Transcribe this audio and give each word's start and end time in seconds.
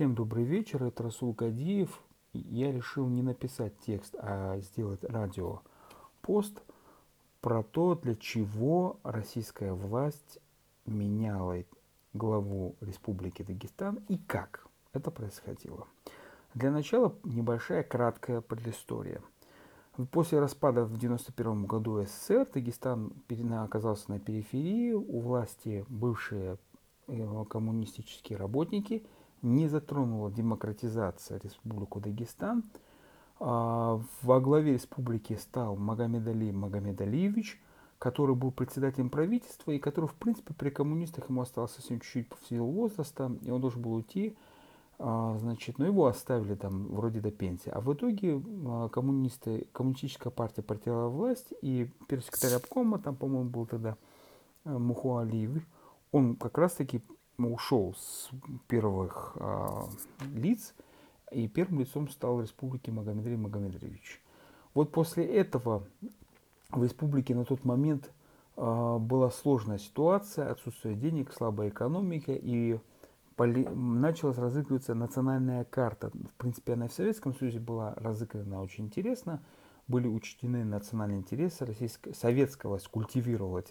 Всем 0.00 0.14
добрый 0.14 0.44
вечер, 0.44 0.82
это 0.82 1.02
Расул 1.02 1.34
Кадиев. 1.34 2.02
Я 2.32 2.72
решил 2.72 3.06
не 3.06 3.20
написать 3.20 3.74
текст, 3.80 4.14
а 4.18 4.58
сделать 4.60 5.04
радиопост 5.04 6.62
про 7.42 7.62
то, 7.62 7.96
для 7.96 8.14
чего 8.14 8.98
российская 9.02 9.74
власть 9.74 10.38
меняла 10.86 11.62
главу 12.14 12.76
Республики 12.80 13.42
Дагестан 13.42 13.98
и 14.08 14.16
как 14.16 14.66
это 14.94 15.10
происходило. 15.10 15.86
Для 16.54 16.70
начала 16.70 17.14
небольшая 17.22 17.82
краткая 17.82 18.40
предыстория. 18.40 19.20
После 20.12 20.40
распада 20.40 20.84
в 20.84 20.96
1991 20.96 21.66
году 21.66 22.02
СССР 22.06 22.48
Дагестан 22.54 23.12
оказался 23.62 24.12
на 24.12 24.18
периферии, 24.18 24.92
у 24.92 25.20
власти 25.20 25.84
бывшие 25.90 26.56
э, 27.06 27.44
коммунистические 27.50 28.38
работники– 28.38 29.04
не 29.42 29.68
затронула 29.68 30.30
демократизация 30.30 31.40
Республику 31.42 32.00
Дагестан. 32.00 32.64
А, 33.38 34.00
во 34.22 34.40
главе 34.40 34.74
республики 34.74 35.34
стал 35.34 35.76
Магомед 35.76 36.26
Али 36.26 36.52
Магомед 36.52 37.00
Алиевич, 37.00 37.60
который 37.98 38.34
был 38.34 38.50
председателем 38.50 39.10
правительства 39.10 39.72
и 39.72 39.78
который, 39.78 40.06
в 40.06 40.14
принципе, 40.14 40.54
при 40.54 40.70
коммунистах 40.70 41.28
ему 41.28 41.42
остался 41.42 41.76
совсем 41.76 42.00
чуть-чуть 42.00 42.28
по 42.28 42.36
силу 42.48 42.70
возраста, 42.70 43.32
и 43.42 43.50
он 43.50 43.60
должен 43.60 43.82
был 43.82 43.94
уйти, 43.94 44.36
а, 44.98 45.38
значит, 45.38 45.78
но 45.78 45.86
его 45.86 46.06
оставили 46.06 46.54
там 46.54 46.88
вроде 46.88 47.20
до 47.20 47.30
пенсии. 47.30 47.70
А 47.70 47.80
в 47.80 47.92
итоге 47.94 48.42
а, 48.66 48.88
коммунисты, 48.88 49.66
коммунистическая 49.72 50.30
партия 50.30 50.62
потеряла 50.62 51.08
власть, 51.08 51.54
и 51.62 51.90
первый 52.08 52.22
секретарь 52.22 52.54
обкома, 52.54 52.98
там, 52.98 53.16
по-моему, 53.16 53.48
был 53.48 53.66
тогда 53.66 53.96
Муху 54.64 55.16
Алиев, 55.16 55.62
он 56.12 56.36
как 56.36 56.58
раз-таки 56.58 57.02
ушел 57.48 57.94
с 57.96 58.30
первых 58.68 59.36
а, 59.36 59.88
лиц, 60.34 60.74
и 61.30 61.48
первым 61.48 61.80
лицом 61.80 62.08
стал 62.08 62.40
республики 62.40 62.90
Магомедрий 62.90 63.36
Магомедович. 63.36 64.20
Вот 64.74 64.92
после 64.92 65.24
этого 65.24 65.84
в 66.70 66.82
республике 66.82 67.34
на 67.34 67.44
тот 67.44 67.64
момент 67.64 68.10
а, 68.56 68.98
была 68.98 69.30
сложная 69.30 69.78
ситуация, 69.78 70.50
отсутствие 70.50 70.94
денег, 70.94 71.32
слабая 71.32 71.68
экономика, 71.68 72.32
и 72.32 72.78
поли... 73.36 73.66
началась 73.66 74.38
разыгрываться 74.38 74.94
национальная 74.94 75.64
карта. 75.64 76.10
В 76.10 76.34
принципе, 76.34 76.74
она 76.74 76.86
и 76.86 76.88
в 76.88 76.92
Советском 76.92 77.34
Союзе 77.34 77.60
была 77.60 77.94
разыграна 77.96 78.62
очень 78.62 78.86
интересно. 78.86 79.42
Были 79.88 80.06
учтены 80.06 80.64
национальные 80.64 81.18
интересы. 81.18 81.64
Российская, 81.64 82.14
советская 82.14 82.70
власть 82.70 82.88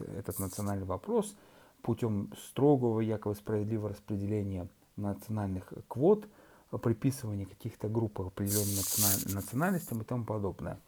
этот 0.02 0.40
национальный 0.40 0.86
вопрос– 0.86 1.36
путем 1.82 2.32
строгого, 2.38 3.00
якобы 3.00 3.36
справедливого 3.36 3.90
распределения 3.90 4.68
национальных 4.96 5.72
квот, 5.88 6.28
приписывания 6.78 7.46
каких-то 7.46 7.90
групп 7.90 8.22
определенным 8.22 8.76
национальностям 9.34 10.02
и 10.02 10.06
тому 10.06 10.26
подобное. 10.26 10.80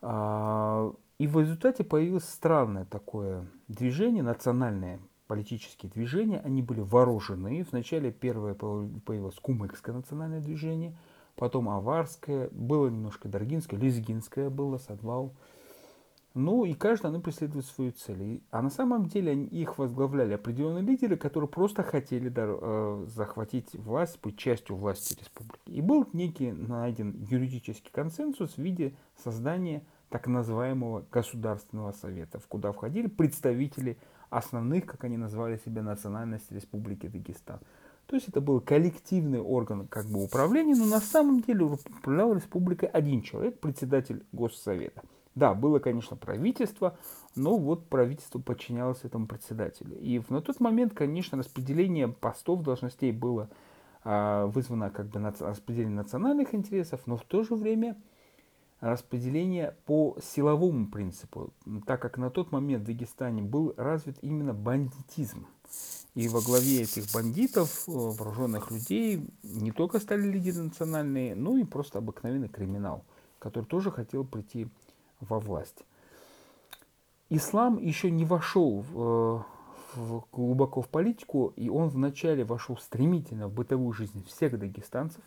А, 0.00 0.92
и 1.18 1.26
в 1.26 1.40
результате 1.40 1.84
появилось 1.84 2.28
странное 2.28 2.84
такое 2.84 3.46
движение, 3.68 4.22
национальное 4.22 5.00
политические 5.26 5.90
движения, 5.90 6.40
они 6.40 6.62
были 6.62 6.80
вооружены. 6.80 7.64
Вначале 7.70 8.10
первое 8.10 8.54
появилось 8.54 9.36
Кумыкское 9.36 9.94
национальное 9.94 10.40
движение, 10.40 10.96
потом 11.36 11.68
Аварское, 11.68 12.48
было 12.50 12.88
немножко 12.88 13.28
Даргинское, 13.28 13.78
Лезгинское 13.78 14.50
было, 14.50 14.78
Садвал. 14.78 15.32
Ну 16.34 16.64
и 16.64 16.74
каждый 16.74 17.06
оно 17.06 17.20
преследует 17.20 17.64
свою 17.66 17.92
цель. 17.92 18.42
А 18.50 18.62
на 18.62 18.70
самом 18.70 19.06
деле 19.06 19.44
их 19.44 19.78
возглавляли 19.78 20.34
определенные 20.34 20.82
лидеры, 20.82 21.16
которые 21.16 21.48
просто 21.48 21.82
хотели 21.82 22.32
э, 22.34 23.06
захватить 23.08 23.74
власть, 23.74 24.20
быть 24.22 24.36
частью 24.36 24.76
власти 24.76 25.18
республики. 25.18 25.70
И 25.70 25.80
был 25.80 26.06
некий 26.12 26.52
найден 26.52 27.26
юридический 27.28 27.90
консенсус 27.90 28.54
в 28.54 28.58
виде 28.58 28.94
создания 29.16 29.82
так 30.10 30.26
называемого 30.26 31.04
Государственного 31.10 31.92
совета, 31.92 32.38
в 32.38 32.46
куда 32.46 32.72
входили 32.72 33.08
представители 33.08 33.98
основных, 34.30 34.86
как 34.86 35.04
они 35.04 35.16
называли 35.16 35.60
себя, 35.64 35.82
национальностей 35.82 36.56
Республики 36.56 37.08
Дагестан. 37.08 37.60
То 38.06 38.16
есть 38.16 38.28
это 38.28 38.40
был 38.40 38.60
коллективный 38.60 39.40
орган 39.40 39.86
как 39.86 40.06
бы 40.06 40.22
управления, 40.22 40.74
но 40.74 40.86
на 40.86 41.00
самом 41.00 41.42
деле 41.42 41.64
управлял 41.64 42.32
республикой 42.32 42.88
один 42.88 43.22
человек, 43.22 43.60
председатель 43.60 44.24
Госсовета– 44.32 45.02
да, 45.38 45.54
было, 45.54 45.78
конечно, 45.78 46.16
правительство, 46.16 46.98
но 47.36 47.56
вот 47.56 47.88
правительство 47.88 48.38
подчинялось 48.40 49.04
этому 49.04 49.26
председателю. 49.26 49.96
И 49.98 50.20
на 50.28 50.42
тот 50.42 50.60
момент, 50.60 50.94
конечно, 50.94 51.38
распределение 51.38 52.08
постов, 52.08 52.62
должностей 52.62 53.12
было 53.12 53.48
а, 54.04 54.46
вызвано 54.46 54.90
как 54.90 55.06
бы 55.06 55.20
распределение 55.20 55.96
национальных 55.96 56.54
интересов, 56.54 57.00
но 57.06 57.16
в 57.16 57.24
то 57.24 57.44
же 57.44 57.54
время 57.54 57.96
распределение 58.80 59.74
по 59.86 60.16
силовому 60.22 60.88
принципу, 60.88 61.52
так 61.86 62.00
как 62.00 62.16
на 62.16 62.30
тот 62.30 62.52
момент 62.52 62.84
в 62.84 62.86
Дагестане 62.86 63.42
был 63.42 63.74
развит 63.76 64.18
именно 64.22 64.54
бандитизм. 64.54 65.46
И 66.14 66.28
во 66.28 66.40
главе 66.40 66.82
этих 66.82 67.12
бандитов, 67.12 67.84
э, 67.86 67.92
вооруженных 67.92 68.70
людей, 68.70 69.28
не 69.42 69.72
только 69.72 69.98
стали 69.98 70.22
лидеры 70.22 70.62
национальные, 70.62 71.34
но 71.34 71.58
и 71.58 71.64
просто 71.64 71.98
обыкновенный 71.98 72.48
криминал, 72.48 73.04
который 73.38 73.64
тоже 73.64 73.90
хотел 73.90 74.24
прийти 74.24 74.68
во 75.20 75.38
власть. 75.38 75.84
Ислам 77.30 77.78
еще 77.78 78.10
не 78.10 78.24
вошел 78.24 78.80
в, 78.80 79.44
в, 79.94 80.24
глубоко 80.32 80.80
в 80.80 80.88
политику, 80.88 81.52
и 81.56 81.68
он 81.68 81.88
вначале 81.88 82.44
вошел 82.44 82.76
стремительно 82.78 83.48
в 83.48 83.52
бытовую 83.52 83.92
жизнь 83.92 84.24
всех 84.26 84.58
дагестанцев, 84.58 85.22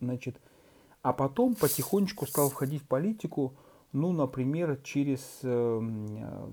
значит, 0.00 0.40
а 1.02 1.12
потом 1.12 1.54
потихонечку 1.54 2.26
стал 2.26 2.50
входить 2.50 2.82
в 2.82 2.86
политику, 2.86 3.54
ну, 3.92 4.12
например, 4.12 4.78
через 4.82 5.20
э, 5.42 5.80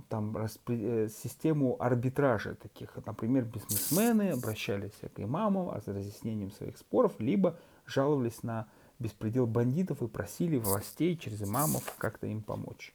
там, 0.09 0.37
распри... 0.37 0.79
Э, 0.81 1.09
систему 1.09 1.75
арбитража 1.79 2.55
таких. 2.55 2.95
Например, 3.05 3.43
бизнесмены 3.43 4.29
обращались 4.29 4.93
к 5.13 5.19
имамам 5.19 5.69
с 5.81 5.87
разъяснением 5.87 6.51
своих 6.51 6.77
споров, 6.77 7.19
либо 7.19 7.57
жаловались 7.85 8.43
на 8.43 8.67
беспредел 8.99 9.47
бандитов 9.47 10.01
и 10.01 10.07
просили 10.07 10.57
властей 10.57 11.17
через 11.17 11.41
имамов 11.43 11.93
как-то 11.97 12.27
им 12.27 12.41
помочь. 12.41 12.93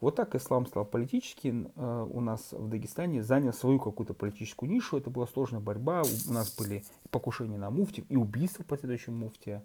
Вот 0.00 0.14
так 0.14 0.34
ислам 0.36 0.66
стал 0.66 0.84
политический 0.84 1.66
э, 1.74 2.06
у 2.10 2.20
нас 2.20 2.52
в 2.52 2.68
Дагестане, 2.68 3.22
занял 3.22 3.52
свою 3.52 3.80
какую-то 3.80 4.14
политическую 4.14 4.70
нишу. 4.70 4.96
Это 4.96 5.10
была 5.10 5.26
сложная 5.26 5.60
борьба. 5.60 6.02
У 6.28 6.32
нас 6.32 6.54
были 6.56 6.84
покушения 7.10 7.58
на 7.58 7.70
муфти 7.70 8.04
и 8.08 8.16
убийства 8.16 8.62
последующего 8.62 9.14
муфтия. 9.14 9.64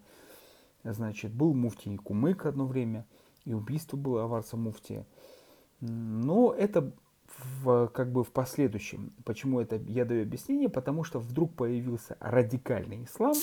Значит, 0.84 1.32
был 1.34 1.54
муфтий 1.54 1.96
Кумык 1.98 2.46
одно 2.48 2.66
время, 2.66 3.06
и 3.46 3.54
убийство 3.54 3.96
было 3.96 4.24
аварца 4.24 4.58
муфтия. 4.58 5.06
Но 5.80 6.52
это 6.52 6.92
в, 7.62 7.88
как 7.88 8.12
бы 8.12 8.24
в 8.24 8.32
последующем. 8.32 9.14
Почему 9.24 9.60
это 9.60 9.76
я 9.76 10.04
даю 10.04 10.24
объяснение? 10.24 10.70
Потому 10.70 11.04
что 11.04 11.20
вдруг 11.20 11.54
появился 11.54 12.18
радикальный 12.20 13.04
ислам, 13.06 13.36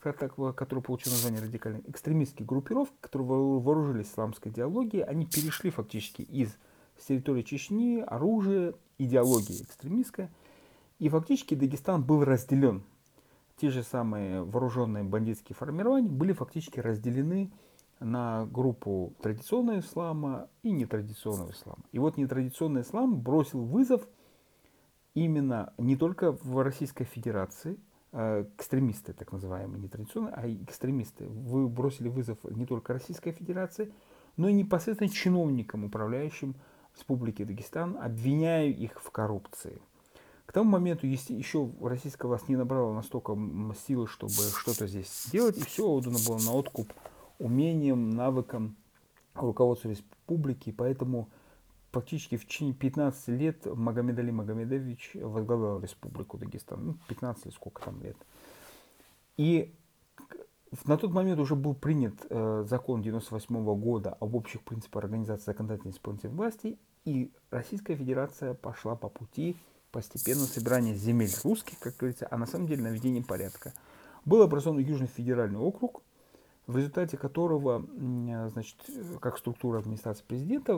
который 0.00 0.80
получил 0.80 1.12
название 1.12 1.42
радикальной, 1.42 1.82
экстремистские 1.86 2.46
группировки, 2.46 2.94
которые 3.00 3.26
вооружились 3.26 4.08
исламской 4.08 4.52
идеологией, 4.52 5.04
они 5.04 5.26
перешли 5.26 5.70
фактически 5.70 6.22
из 6.22 6.56
с 6.98 7.06
территории 7.06 7.42
Чечни, 7.42 8.00
оружия, 8.06 8.74
идеологии 8.98 9.62
экстремистская. 9.62 10.30
И 10.98 11.08
фактически 11.08 11.54
Дагестан 11.54 12.02
был 12.02 12.24
разделен. 12.24 12.82
Те 13.56 13.70
же 13.70 13.82
самые 13.82 14.42
вооруженные 14.42 15.04
бандитские 15.04 15.56
формирования 15.56 16.08
были 16.08 16.32
фактически 16.32 16.80
разделены 16.80 17.50
на 18.00 18.46
группу 18.46 19.14
традиционного 19.22 19.80
ислама 19.80 20.48
и 20.62 20.70
нетрадиционного 20.70 21.52
ислама. 21.52 21.82
И 21.92 21.98
вот 21.98 22.16
нетрадиционный 22.16 22.82
ислам 22.82 23.20
бросил 23.20 23.62
вызов 23.64 24.06
именно 25.14 25.72
не 25.78 25.96
только 25.96 26.32
в 26.32 26.62
Российской 26.62 27.04
Федерации, 27.04 27.78
экстремисты, 28.16 29.12
так 29.12 29.32
называемые, 29.32 29.80
не 29.80 29.88
традиционные, 29.88 30.34
а 30.34 30.48
экстремисты. 30.48 31.26
Вы 31.26 31.68
бросили 31.68 32.08
вызов 32.08 32.38
не 32.44 32.64
только 32.64 32.94
Российской 32.94 33.32
Федерации, 33.32 33.92
но 34.36 34.48
и 34.48 34.54
непосредственно 34.54 35.10
чиновникам, 35.10 35.84
управляющим 35.84 36.54
Республики 36.94 37.44
Дагестан, 37.44 37.98
обвиняя 38.00 38.68
их 38.68 39.02
в 39.02 39.10
коррупции. 39.10 39.82
К 40.46 40.52
тому 40.52 40.70
моменту 40.70 41.06
если 41.06 41.34
еще 41.34 41.70
российская 41.82 42.28
власть 42.28 42.48
не 42.48 42.56
набрала 42.56 42.94
настолько 42.94 43.36
силы, 43.86 44.06
чтобы 44.06 44.32
что-то 44.32 44.86
здесь 44.86 45.10
сделать, 45.26 45.58
и 45.58 45.64
все 45.64 45.86
отдано 45.86 46.18
было 46.26 46.38
на 46.38 46.52
откуп 46.52 46.90
умением, 47.38 48.10
навыкам 48.10 48.76
руководства 49.34 49.90
республики, 49.90 50.72
поэтому 50.72 51.28
фактически 51.92 52.36
в 52.36 52.46
течение 52.46 52.74
15 52.74 53.28
лет 53.28 53.66
Магомед 53.66 54.18
Али 54.18 54.30
Магомедович 54.30 55.12
возглавлял 55.14 55.80
Республику 55.80 56.38
Дагестан. 56.38 56.86
Ну, 56.86 56.94
15 57.08 57.46
или 57.46 57.52
сколько 57.52 57.82
там 57.82 58.02
лет. 58.02 58.16
И 59.36 59.74
на 60.84 60.96
тот 60.96 61.12
момент 61.12 61.38
уже 61.40 61.54
был 61.54 61.74
принят 61.74 62.14
э, 62.28 62.64
закон 62.68 63.02
98 63.02 63.56
-го 63.56 63.76
года 63.76 64.16
об 64.20 64.34
общих 64.34 64.62
принципах 64.62 65.04
организации 65.04 65.46
законодательной 65.46 65.92
исполнительной 65.92 66.34
власти, 66.34 66.78
и 67.04 67.32
Российская 67.50 67.96
Федерация 67.96 68.54
пошла 68.54 68.96
по 68.96 69.08
пути 69.08 69.56
постепенного 69.92 70.46
собирания 70.46 70.94
земель 70.94 71.30
русских, 71.44 71.78
как 71.78 71.96
говорится, 71.96 72.26
а 72.30 72.36
на 72.36 72.46
самом 72.46 72.66
деле 72.66 72.82
наведения 72.82 73.22
порядка. 73.22 73.72
был 74.24 74.42
образован 74.42 74.80
Южный 74.80 75.06
федеральный 75.06 75.60
округ, 75.60 76.02
в 76.66 76.76
результате 76.76 77.16
которого, 77.16 77.86
значит, 78.50 78.76
как 79.20 79.38
структура 79.38 79.78
администрации 79.78 80.24
президента, 80.24 80.76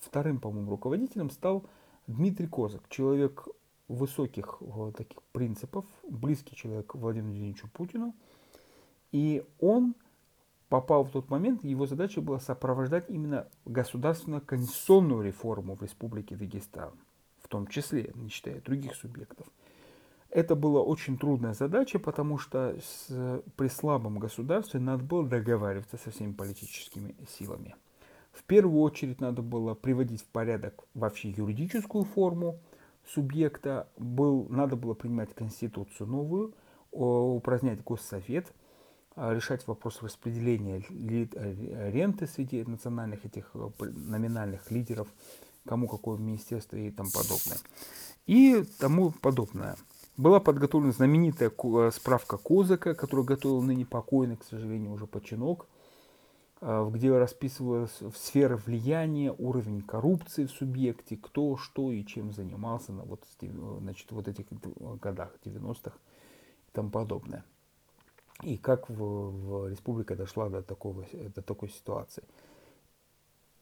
вторым, 0.00 0.38
по-моему, 0.38 0.70
руководителем 0.70 1.30
стал 1.30 1.64
Дмитрий 2.06 2.46
Козак, 2.46 2.82
человек 2.88 3.46
высоких 3.88 4.60
вот, 4.60 4.96
таких 4.96 5.20
принципов, 5.32 5.84
близкий 6.08 6.54
человек 6.54 6.94
Владимиру 6.94 7.28
Владимировичу 7.30 7.68
Путину. 7.68 8.14
И 9.10 9.44
он 9.60 9.94
попал 10.68 11.04
в 11.04 11.10
тот 11.10 11.28
момент, 11.28 11.64
его 11.64 11.86
задача 11.86 12.20
была 12.20 12.38
сопровождать 12.38 13.10
именно 13.10 13.46
государственную 13.66 14.40
конституционную 14.40 15.22
реформу 15.22 15.74
в 15.74 15.82
Республике 15.82 16.36
Дагестан, 16.36 16.92
в 17.42 17.48
том 17.48 17.66
числе, 17.66 18.12
не 18.14 18.30
считая 18.30 18.60
других 18.60 18.94
субъектов. 18.94 19.46
Это 20.32 20.56
была 20.56 20.80
очень 20.80 21.18
трудная 21.18 21.52
задача, 21.52 21.98
потому 21.98 22.38
что 22.38 22.74
с, 22.80 23.42
при 23.56 23.68
слабом 23.68 24.18
государстве 24.18 24.80
надо 24.80 25.04
было 25.04 25.28
договариваться 25.28 25.98
со 25.98 26.10
всеми 26.10 26.32
политическими 26.32 27.14
силами. 27.38 27.74
В 28.32 28.42
первую 28.44 28.80
очередь 28.80 29.20
надо 29.20 29.42
было 29.42 29.74
приводить 29.74 30.22
в 30.22 30.28
порядок 30.28 30.84
вообще 30.94 31.28
юридическую 31.28 32.04
форму 32.04 32.58
субъекта, 33.06 33.88
был, 33.98 34.46
надо 34.48 34.74
было 34.74 34.94
принимать 34.94 35.34
конституцию 35.34 36.06
новую, 36.06 36.54
упразднять 36.92 37.84
госсовет, 37.84 38.54
а, 39.14 39.34
решать 39.34 39.66
вопрос 39.66 40.00
распределения 40.00 40.82
ренты 41.90 42.26
среди 42.26 42.64
национальных 42.64 43.26
этих 43.26 43.50
э, 43.52 43.70
номинальных 43.80 44.70
лидеров, 44.70 45.08
кому 45.66 45.88
какое 45.88 46.16
министерство 46.16 46.76
и 46.76 46.90
тому 46.90 47.10
подобное. 47.10 47.58
И 48.26 48.64
тому 48.78 49.10
подобное. 49.10 49.76
Была 50.16 50.40
подготовлена 50.40 50.92
знаменитая 50.92 51.50
э, 51.50 51.90
справка 51.90 52.36
Козака, 52.36 52.94
которую 52.94 53.24
готовил 53.24 53.62
ныне 53.62 53.86
покойный, 53.86 54.36
к 54.36 54.44
сожалению, 54.44 54.92
уже 54.92 55.06
починок, 55.06 55.66
э, 56.60 56.90
где 56.92 57.16
расписывалась 57.16 57.98
сфера 58.14 58.58
влияния, 58.58 59.32
уровень 59.32 59.80
коррупции 59.80 60.44
в 60.44 60.50
субъекте, 60.50 61.16
кто, 61.16 61.56
что 61.56 61.90
и 61.90 62.04
чем 62.04 62.30
занимался 62.32 62.92
на 62.92 63.04
вот, 63.04 63.24
значит, 63.40 64.12
вот 64.12 64.28
этих 64.28 64.46
годах, 65.00 65.34
90-х 65.44 65.96
и 65.96 66.72
тому 66.72 66.90
подобное. 66.90 67.44
И 68.42 68.58
как 68.58 68.90
в, 68.90 68.96
в 68.96 69.68
республика 69.70 70.14
дошла 70.14 70.50
до, 70.50 70.62
такого, 70.62 71.06
до 71.34 71.40
такой 71.40 71.70
ситуации. 71.70 72.24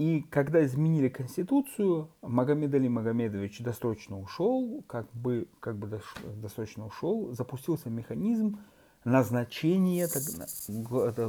И 0.01 0.23
когда 0.31 0.65
изменили 0.65 1.11
Конституцию, 1.11 2.09
Магомед 2.23 2.73
Али 2.73 2.89
Магомедович 2.89 3.61
досрочно 3.61 4.19
ушел, 4.19 4.83
как 4.87 5.13
бы, 5.13 5.47
как 5.61 5.77
бы 5.77 6.01
досрочно 6.37 6.87
ушел, 6.87 7.35
запустился 7.35 7.91
механизм 7.91 8.61
назначения 9.05 10.09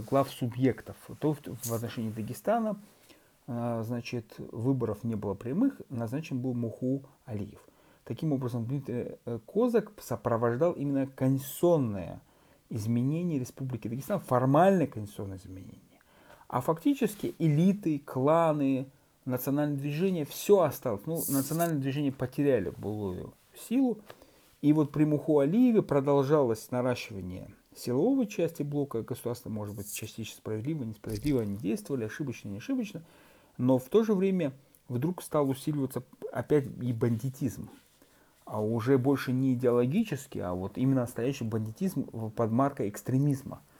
глав 0.09 0.31
субъектов. 0.31 0.95
То 1.19 1.33
в 1.33 1.73
отношении 1.73 2.11
Дагестана 2.11 2.79
а, 3.45 3.83
значит, 3.83 4.35
выборов 4.37 5.03
не 5.03 5.15
было 5.15 5.33
прямых, 5.33 5.81
назначен 5.89 6.39
был 6.39 6.53
Муху 6.53 7.03
Алиев. 7.25 7.59
Таким 8.05 8.31
образом, 8.31 8.65
Дмитрий 8.65 9.17
э, 9.25 9.39
Козак 9.47 9.91
сопровождал 9.99 10.71
именно 10.71 11.07
конституционное 11.07 12.21
изменение 12.69 13.37
Республики 13.37 13.89
Дагестан, 13.89 14.21
формальное 14.21 14.87
конституционное 14.87 15.39
изменение. 15.39 15.90
А 16.51 16.59
фактически 16.59 17.33
элиты, 17.39 17.99
кланы, 17.99 18.85
национальное 19.23 19.77
движение, 19.77 20.25
все 20.25 20.59
осталось. 20.59 21.05
Ну, 21.05 21.23
национальное 21.29 21.79
движение 21.79 22.11
потеряли 22.11 22.73
былую 22.77 23.33
силу. 23.69 23.99
И 24.61 24.73
вот 24.73 24.91
при 24.91 25.05
Муху 25.05 25.39
Алиеве 25.39 25.81
продолжалось 25.81 26.69
наращивание 26.69 27.47
силовой 27.73 28.27
части 28.27 28.63
блока. 28.63 29.01
Государство, 29.01 29.49
может 29.49 29.77
быть, 29.77 29.93
частично 29.93 30.35
справедливо, 30.35 30.83
несправедливо 30.83 31.43
они 31.43 31.55
действовали, 31.55 32.03
ошибочно, 32.03 32.49
не 32.49 32.57
ошибочно. 32.57 33.01
Но 33.57 33.77
в 33.77 33.85
то 33.85 34.03
же 34.03 34.13
время 34.13 34.51
вдруг 34.89 35.23
стал 35.23 35.49
усиливаться 35.49 36.03
опять 36.33 36.65
и 36.81 36.91
бандитизм. 36.91 37.69
А 38.43 38.61
уже 38.61 38.97
больше 38.97 39.31
не 39.31 39.53
идеологически, 39.53 40.39
а 40.39 40.53
вот 40.53 40.77
именно 40.77 41.01
настоящий 41.01 41.45
бандитизм 41.45 42.07
под 42.31 42.51
маркой 42.51 42.89
экстремизма– 42.89 43.61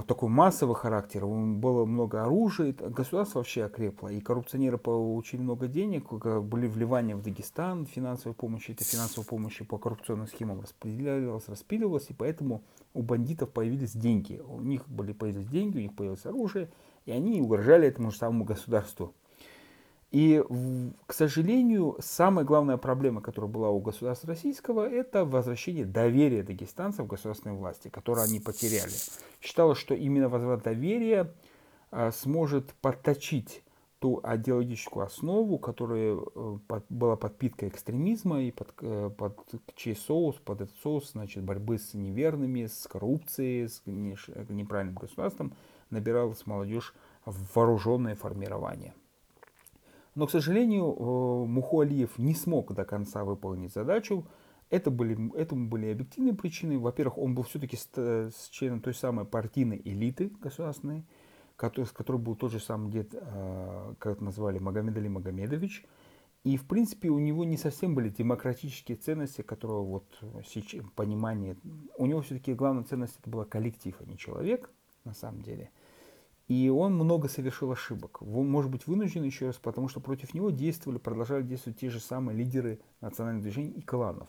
такой 0.00 0.28
массовый 0.28 0.74
характер, 0.74 1.26
было 1.26 1.84
много 1.84 2.22
оружия, 2.22 2.72
государство 2.72 3.40
вообще 3.40 3.64
окрепло, 3.64 4.08
и 4.08 4.20
коррупционеры 4.20 4.78
получили 4.78 5.42
много 5.42 5.68
денег, 5.68 6.10
были 6.12 6.66
вливания 6.66 7.14
в 7.14 7.22
Дагестан, 7.22 7.84
финансовой 7.86 8.34
помощи, 8.34 8.70
эта 8.70 8.84
финансовая 8.84 9.26
помощь 9.26 9.60
по 9.68 9.78
коррупционным 9.78 10.26
схемам 10.28 10.60
распределялась, 10.60 11.48
распиливалась, 11.48 12.10
и 12.10 12.14
поэтому 12.14 12.62
у 12.94 13.02
бандитов 13.02 13.50
появились 13.50 13.92
деньги, 13.92 14.40
у 14.46 14.60
них 14.60 14.88
были, 14.88 15.12
появились 15.12 15.48
деньги, 15.48 15.78
у 15.78 15.82
них 15.82 15.94
появилось 15.94 16.24
оружие, 16.26 16.70
и 17.04 17.10
они 17.10 17.40
угрожали 17.40 17.88
этому 17.88 18.10
же 18.10 18.16
самому 18.16 18.44
государству. 18.44 19.14
И, 20.12 20.44
к 21.06 21.14
сожалению, 21.14 21.96
самая 22.00 22.44
главная 22.44 22.76
проблема, 22.76 23.22
которая 23.22 23.50
была 23.50 23.70
у 23.70 23.80
государства 23.80 24.28
российского, 24.28 24.86
это 24.86 25.24
возвращение 25.24 25.86
доверия 25.86 26.42
дагестанцев 26.42 27.06
к 27.06 27.10
государственной 27.10 27.54
власти, 27.54 27.88
которое 27.88 28.26
они 28.26 28.38
потеряли. 28.38 28.92
Считалось, 29.40 29.78
что 29.78 29.94
именно 29.94 30.28
возврат 30.28 30.64
доверия 30.64 31.32
а, 31.90 32.12
сможет 32.12 32.74
подточить 32.74 33.62
ту 34.00 34.20
идеологическую 34.22 35.06
основу, 35.06 35.58
которая 35.58 36.16
э, 36.16 36.58
была 36.90 37.16
подпиткой 37.16 37.68
экстремизма 37.68 38.42
и 38.42 38.50
под, 38.50 38.74
э, 38.80 39.10
под 39.16 39.38
чей 39.76 39.94
соус, 39.94 40.36
под 40.44 40.60
этот 40.60 40.76
соус, 40.82 41.12
значит, 41.12 41.44
борьбы 41.44 41.78
с 41.78 41.94
неверными, 41.94 42.66
с 42.66 42.86
коррупцией, 42.88 43.68
с 43.68 43.80
неправильным 43.86 44.96
государством, 44.96 45.54
набиралась 45.88 46.46
молодежь 46.46 46.94
в 47.24 47.54
вооруженное 47.54 48.16
формирование. 48.16 48.92
Но, 50.14 50.26
к 50.26 50.30
сожалению, 50.30 50.94
э, 50.94 51.46
Муху 51.46 51.80
Алиев 51.80 52.18
не 52.18 52.34
смог 52.34 52.74
до 52.74 52.84
конца 52.84 53.24
выполнить 53.24 53.72
задачу. 53.72 54.26
Это 54.68 54.90
были, 54.90 55.34
этому 55.36 55.68
были 55.68 55.90
объективные 55.90 56.34
причины. 56.34 56.78
Во-первых, 56.78 57.18
он 57.18 57.34
был 57.34 57.42
все-таки 57.44 57.76
с, 57.76 57.88
с 57.94 58.48
членом 58.50 58.80
той 58.80 58.94
самой 58.94 59.24
партийной 59.24 59.80
элиты 59.84 60.30
государственной, 60.40 61.04
который, 61.56 61.86
с 61.86 61.92
которой 61.92 62.18
был 62.18 62.34
тот 62.34 62.52
же 62.52 62.60
самый 62.60 62.90
дед, 62.90 63.14
э, 63.14 63.94
как 63.98 64.14
это 64.14 64.24
назвали, 64.24 64.58
Магомед 64.58 64.96
Али 64.96 65.08
Магомедович. 65.08 65.84
И, 66.44 66.56
в 66.56 66.66
принципе, 66.66 67.08
у 67.08 67.18
него 67.18 67.44
не 67.44 67.56
совсем 67.56 67.94
были 67.94 68.08
демократические 68.08 68.96
ценности, 68.98 69.42
которые 69.42 69.82
вот 69.82 70.04
сейчас, 70.44 70.82
понимание. 70.96 71.56
У 71.96 72.06
него 72.06 72.20
все-таки 72.20 72.52
главная 72.52 72.84
ценность 72.84 73.16
это 73.20 73.30
была 73.30 73.44
коллектив, 73.44 73.96
а 74.00 74.04
не 74.04 74.18
человек, 74.18 74.70
на 75.04 75.14
самом 75.14 75.40
деле– 75.40 75.70
и 76.52 76.68
он 76.68 76.94
много 76.94 77.28
совершил 77.28 77.72
ошибок. 77.72 78.20
Он 78.20 78.46
может 78.46 78.70
быть 78.70 78.86
вынужден 78.86 79.22
еще 79.22 79.46
раз, 79.46 79.56
потому 79.56 79.88
что 79.88 80.00
против 80.00 80.34
него 80.34 80.50
действовали, 80.50 80.98
продолжали 80.98 81.42
действовать 81.44 81.78
те 81.78 81.88
же 81.88 81.98
самые 81.98 82.36
лидеры 82.36 82.78
национальных 83.00 83.42
движений 83.42 83.70
и 83.70 83.80
кланов. 83.80 84.28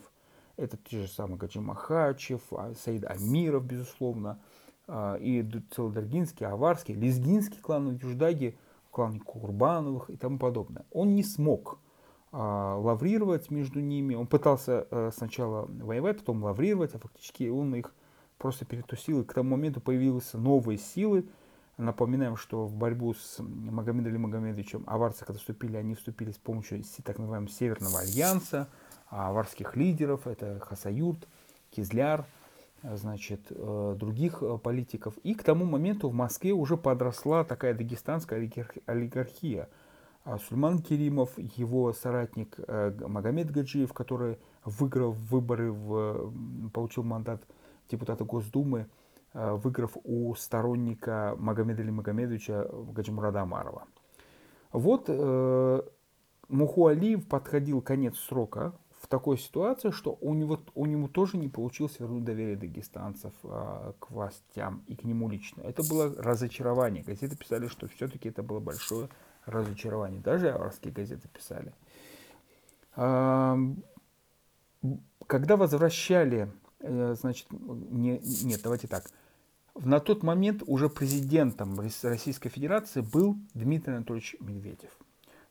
Это 0.55 0.77
те 0.77 1.01
же 1.01 1.07
самые 1.09 1.37
Гаджи 1.37 1.59
Махачев, 1.59 2.41
а, 2.51 2.73
Саид 2.75 3.03
Амиров, 3.03 3.65
безусловно, 3.65 4.39
а, 4.87 5.15
и 5.15 5.45
Целодаргинский, 5.75 6.45
Аварский, 6.45 6.93
Лезгинский 6.93 7.59
клан 7.59 7.97
Юждаги, 8.01 8.57
клан 8.89 9.19
Курбановых 9.19 10.09
и 10.09 10.15
тому 10.15 10.39
подобное. 10.39 10.85
Он 10.91 11.15
не 11.15 11.23
смог 11.23 11.77
а, 12.31 12.77
лаврировать 12.77 13.51
между 13.51 13.81
ними. 13.81 14.15
Он 14.15 14.27
пытался 14.27 14.87
э, 14.89 15.11
сначала 15.13 15.65
воевать, 15.65 16.19
потом 16.19 16.41
лаврировать, 16.41 16.95
а 16.95 16.99
фактически 16.99 17.49
он 17.49 17.75
их 17.75 17.93
просто 18.37 18.63
перетусил. 18.63 19.21
И 19.21 19.25
к 19.25 19.33
тому 19.33 19.57
моменту 19.57 19.81
появились 19.81 20.31
новые 20.31 20.77
силы, 20.77 21.25
Напоминаем, 21.77 22.37
что 22.37 22.65
в 22.65 22.75
борьбу 22.75 23.15
с 23.15 23.39
Магомедом 23.39 24.11
Али 24.11 24.17
Магомедовичем 24.17 24.83
аварцы, 24.85 25.25
когда 25.25 25.39
вступили, 25.39 25.77
они 25.77 25.95
вступили 25.95 26.31
с 26.31 26.37
помощью 26.37 26.83
так 27.03 27.17
называемого 27.17 27.49
Северного 27.49 27.99
альянса, 27.99 28.69
а 29.09 29.29
аварских 29.29 29.75
лидеров, 29.75 30.27
это 30.27 30.59
Хасаюрт, 30.59 31.27
Кизляр, 31.71 32.25
значит, 32.83 33.41
э, 33.49 33.95
других 33.97 34.43
э, 34.43 34.57
политиков. 34.57 35.17
И 35.23 35.33
к 35.33 35.43
тому 35.43 35.65
моменту 35.65 36.09
в 36.09 36.13
Москве 36.13 36.51
уже 36.51 36.77
подросла 36.77 37.43
такая 37.43 37.73
дагестанская 37.73 38.39
олигархия. 38.85 39.69
А 40.25 40.37
Сульман 40.37 40.79
Керимов, 40.79 41.37
его 41.37 41.91
соратник 41.93 42.55
э, 42.67 42.93
Магомед 43.07 43.51
Гаджиев, 43.51 43.93
который 43.93 44.37
выиграл 44.63 45.11
выборы, 45.11 45.71
в, 45.71 46.31
получил 46.71 47.03
мандат 47.03 47.41
депутата 47.89 48.23
Госдумы, 48.23 48.87
выиграв 49.33 49.97
у 50.03 50.35
сторонника 50.35 51.35
Магомеда 51.37 51.81
Али 51.81 51.91
Магомедовича 51.91 52.67
Гаджимурада 52.71 53.41
Амарова. 53.41 53.87
Вот 54.71 55.05
э, 55.07 55.81
Муху 56.49 56.87
Алиев 56.87 57.27
подходил 57.27 57.81
конец 57.81 58.17
срока 58.17 58.73
в 59.01 59.07
такой 59.07 59.37
ситуации, 59.37 59.91
что 59.91 60.17
у 60.21 60.33
него, 60.33 60.59
у 60.75 60.85
него 60.85 61.07
тоже 61.07 61.37
не 61.37 61.49
получилось 61.49 61.99
вернуть 61.99 62.23
доверие 62.23 62.55
дагестанцев 62.55 63.33
э, 63.43 63.93
к 63.99 64.11
властям 64.11 64.83
и 64.87 64.95
к 64.95 65.03
нему 65.03 65.29
лично. 65.29 65.61
Это 65.61 65.83
было 65.83 66.13
разочарование. 66.15 67.03
Газеты 67.03 67.35
писали, 67.35 67.67
что 67.67 67.87
все-таки 67.87 68.29
это 68.29 68.43
было 68.43 68.59
большое 68.59 69.09
разочарование. 69.45 70.21
Даже 70.21 70.51
аварские 70.51 70.93
газеты 70.93 71.27
писали. 71.27 71.73
Э, 72.95 73.55
когда 75.27 75.57
возвращали 75.57 76.51
э, 76.79 77.15
значит, 77.19 77.47
не, 77.51 78.19
нет, 78.43 78.61
давайте 78.63 78.87
так. 78.87 79.03
На 79.75 79.99
тот 79.99 80.21
момент 80.21 80.61
уже 80.67 80.87
президентом 80.87 81.79
Российской 81.79 82.49
Федерации 82.49 83.01
был 83.01 83.35
Дмитрий 83.55 83.95
Анатольевич 83.95 84.35
Медведев. 84.39 84.91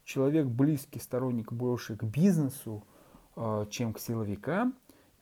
Человек 0.05 0.47
близкий, 0.47 1.01
сторонник 1.01 1.53
больше 1.53 1.97
к 1.97 2.05
бизнесу, 2.05 2.85
э, 3.35 3.67
чем 3.71 3.93
к 3.93 3.99
силовикам, 3.99 4.75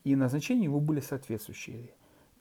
и 0.04 0.14
назначения 0.16 0.64
его 0.64 0.80
были 0.80 1.00
соответствующие. 1.00 1.90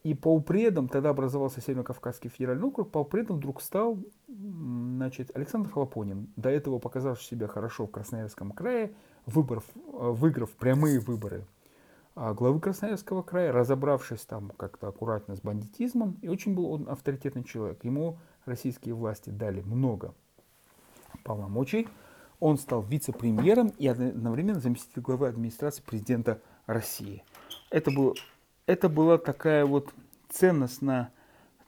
И 0.03 0.13
по 0.13 0.33
упредам, 0.33 0.89
тогда 0.89 1.09
образовался 1.09 1.61
Северо-Кавказский 1.61 2.29
федеральный 2.29 2.67
округ, 2.67 2.95
упредам 2.95 3.37
вдруг 3.37 3.61
стал 3.61 3.97
значит, 4.27 5.31
Александр 5.35 5.69
Хлопонин, 5.69 6.27
до 6.35 6.49
этого 6.49 6.79
показавший 6.79 7.25
себя 7.25 7.47
хорошо 7.47 7.85
в 7.85 7.91
Красноярском 7.91 8.51
крае, 8.51 8.93
выборов, 9.25 9.63
э, 9.75 9.79
выиграв 9.91 10.51
прямые 10.51 10.99
выборы 10.99 11.45
а 11.45 11.58
главы 12.19 12.59
Красноярского 12.59 13.21
края, 13.21 13.53
разобравшись 13.53 14.21
там 14.21 14.51
как-то 14.57 14.89
аккуратно 14.89 15.35
с 15.35 15.41
бандитизмом, 15.41 16.17
и 16.21 16.27
очень 16.27 16.53
был 16.53 16.71
он 16.71 16.89
авторитетный 16.89 17.45
человек. 17.45 17.83
Ему 17.83 18.17
российские 18.45 18.93
власти 18.93 19.29
дали 19.29 19.61
много 19.61 20.13
полномочий. 21.23 21.87
Он 22.39 22.57
стал 22.57 22.81
вице-премьером 22.81 23.69
и 23.77 23.87
одновременно 23.87 24.59
заместитель 24.59 25.01
главы 25.01 25.27
администрации 25.27 25.81
президента 25.81 26.41
России. 26.65 27.23
Это, 27.69 27.91
был, 27.91 28.15
это 28.65 28.89
была 28.89 29.17
такая 29.17 29.65
вот 29.65 29.93
ценностная, 30.29 31.11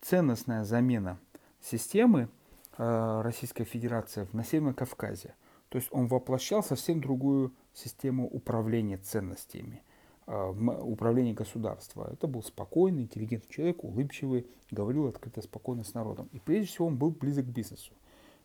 ценностная 0.02 0.64
замена 0.64 1.18
системы 1.62 2.30
э, 2.78 3.22
Российской 3.22 3.64
Федерации 3.64 4.28
на 4.34 4.44
Северном 4.44 4.74
Кавказе. 4.74 5.34
То 5.70 5.78
есть 5.78 5.88
он 5.92 6.08
воплощал 6.08 6.62
совсем 6.64 7.00
другую 7.00 7.54
систему 7.74 8.28
управления 8.28 8.98
ценностями, 8.98 9.84
управления 10.28 11.34
государства. 11.34 12.10
Это 12.12 12.28
был 12.28 12.44
спокойный, 12.44 13.04
интеллигентный 13.04 13.52
человек, 13.54 13.84
улыбчивый, 13.84 14.48
говорил 14.70 15.08
открыто, 15.08 15.42
спокойно 15.42 15.84
с 15.84 15.94
народом. 15.94 16.30
И 16.32 16.40
прежде 16.40 16.68
всего 16.68 16.88
он 16.88 16.98
был 16.98 17.12
близок 17.12 17.46
к 17.46 17.50
бизнесу. 17.50 17.94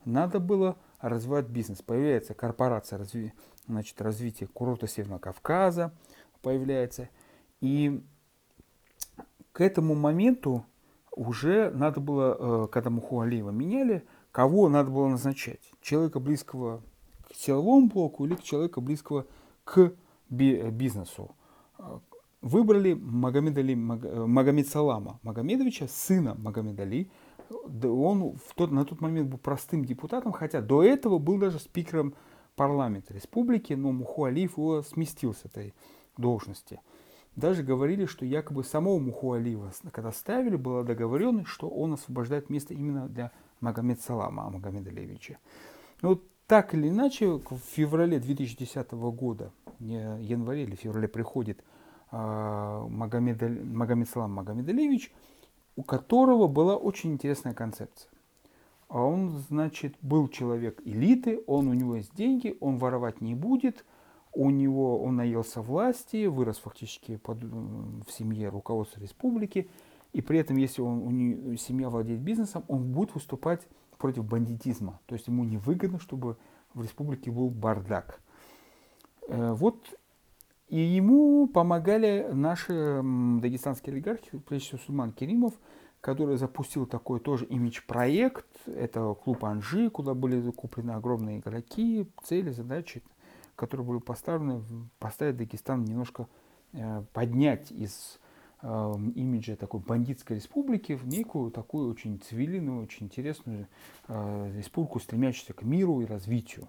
Надо 0.05 0.41
было 0.41 0.77
развивать 1.01 1.47
бизнес. 1.47 1.83
Появляется 1.83 2.35
корпорация 2.35 2.99
разви... 2.99 3.33
значит, 3.67 4.01
развития 4.01 4.47
курорта 4.47 4.87
Северного 4.87 5.19
Кавказа, 5.19 5.93
появляется. 6.43 7.09
И 7.61 8.03
к 9.53 9.61
этому 9.61 9.95
моменту 9.95 10.65
уже 11.11 11.71
надо 11.71 12.01
было, 12.01 12.65
э, 12.65 12.69
когда 12.69 12.91
Муху 12.91 13.21
Алиева 13.21 13.51
меняли, 13.51 14.05
кого 14.33 14.69
надо 14.69 14.91
было 14.91 15.09
назначать. 15.09 15.73
Человека 15.81 16.21
близкого 16.21 16.83
к 17.29 17.35
силовому 17.35 17.89
блоку 17.89 18.27
или 18.27 18.35
человека 18.37 18.81
близкого 18.81 19.27
к 19.65 19.93
бизнесу. 20.29 21.35
Выбрали 22.43 22.93
Магомед 22.95 23.59
Али, 23.59 23.75
Магомед 23.75 24.69
Салама 24.69 25.19
Магомедовича, 25.23 25.89
сына 25.89 26.35
Магомед 26.39 26.79
Али. 26.79 27.11
Он 27.83 28.37
в 28.37 28.55
тот, 28.55 28.71
на 28.71 28.85
тот 28.85 29.01
момент 29.01 29.31
был 29.31 29.39
простым 29.39 29.85
депутатом, 29.85 30.33
хотя 30.33 30.61
до 30.61 30.83
этого 30.83 31.19
был 31.19 31.39
даже 31.39 31.59
спикером 31.59 32.15
парламента 32.55 33.15
республики, 33.15 33.75
но 33.75 33.93
Муху 33.93 34.25
Алиев 34.25 34.59
его 34.59 34.83
сместил 34.83 35.35
с 35.35 35.45
этой 35.45 35.75
должности. 36.17 36.81
Даже 37.37 37.63
говорили, 37.63 38.07
что 38.07 38.25
якобы 38.25 38.65
самого 38.65 38.99
Муху 38.99 39.33
Алиева, 39.33 39.71
когда 39.93 40.11
ставили, 40.11 40.57
была 40.57 40.83
договоренность, 40.83 41.49
что 41.49 41.69
он 41.69 41.93
освобождает 41.93 42.49
место 42.49 42.73
именно 42.73 43.09
для 43.09 43.31
Магомед 43.61 44.01
Салама, 44.01 44.49
Магомеда 44.49 44.91
Алиевича. 44.91 45.39
Но 46.01 46.21
так 46.47 46.75
или 46.75 46.89
иначе, 46.89 47.27
в 47.27 47.59
феврале 47.59 48.19
2010 48.19 48.93
года, 48.93 49.53
январе 49.79 50.63
или 50.63 50.77
феврале 50.77 51.09
приходит 51.09 51.63
э, 52.13 52.87
Магомед, 52.89 53.65
Магомед 53.65 54.09
Салам 54.09 54.33
Магомедалевич, 54.33 55.13
у 55.75 55.83
которого 55.83 56.47
была 56.47 56.77
очень 56.77 57.13
интересная 57.13 57.55
концепция. 57.55 58.11
А 58.89 59.03
он, 59.03 59.31
значит, 59.49 59.97
был 60.01 60.29
человек 60.29 60.81
элиты, 60.85 61.43
он 61.47 61.67
у 61.67 61.75
него 61.75 61.97
есть 61.97 62.15
деньги, 62.15 62.57
он 62.61 62.79
воровать 62.79 63.21
не 63.21 63.35
будет, 63.35 63.85
у 64.33 64.51
него 64.51 65.03
он 65.03 65.17
наелся 65.17 65.61
власти, 65.61 66.27
вырос 66.27 66.59
фактически 66.59 67.17
под, 67.17 67.43
в 67.43 68.07
семье 68.11 68.49
руководства 68.49 69.01
республики, 69.01 69.69
и 70.13 70.21
при 70.21 70.39
этом, 70.39 70.57
если 70.57 70.83
он, 70.83 71.03
у 71.03 71.11
него, 71.11 71.57
семья 71.57 71.91
владеет 71.91 72.21
бизнесом, 72.21 72.65
он 72.69 72.93
будет 72.93 73.15
выступать 73.15 73.67
против 73.99 74.25
бандитизма. 74.25 75.01
То 75.07 75.15
есть 75.15 75.27
ему 75.27 75.45
невыгодно, 75.45 75.99
чтобы 75.99 76.37
в 76.75 76.83
республике 76.83 77.31
был 77.31 77.51
бардак. 77.51 78.21
Э, 79.29 79.53
вот 79.53 79.79
и 80.69 80.79
ему 80.79 81.47
помогали 81.47 82.29
наши 82.33 83.01
дагестанские 83.41 83.93
олигархи, 83.93 84.39
прежде 84.39 84.67
всего 84.69 84.81
Сульман 84.85 85.13
Керимов, 85.13 85.55
который 86.01 86.37
запустил 86.37 86.87
такой 86.87 87.21
тоже 87.21 87.45
имидж-проект. 87.47 88.47
Это 88.67 89.15
клуб 89.15 89.45
Анжи, 89.45 89.91
куда 89.91 90.15
были 90.15 90.41
закуплены 90.41 90.93
огромные 90.93 91.39
игроки, 91.39 92.11
цели, 92.25 92.51
задачи, 92.51 93.03
которые 93.55 93.87
были 93.87 93.99
поставлены, 93.99 94.63
поставить 94.99 95.37
Дагестан 95.37 95.85
немножко 95.85 96.27
э, 96.73 97.05
поднять 97.13 97.71
из 97.71 98.19
имиджа 99.15 99.57
такой 99.57 99.81
бандитской 99.81 100.37
республики 100.37 100.95
в 100.95 101.07
некую 101.07 101.51
такую 101.51 101.91
очень 101.91 102.19
цивилинную, 102.19 102.83
очень 102.83 103.07
интересную 103.07 103.69
э, 104.09 104.53
республику, 104.57 104.99
стремящуюся 104.99 105.53
к 105.53 105.63
миру 105.63 106.01
и 106.01 106.07
развитию. 106.07 106.69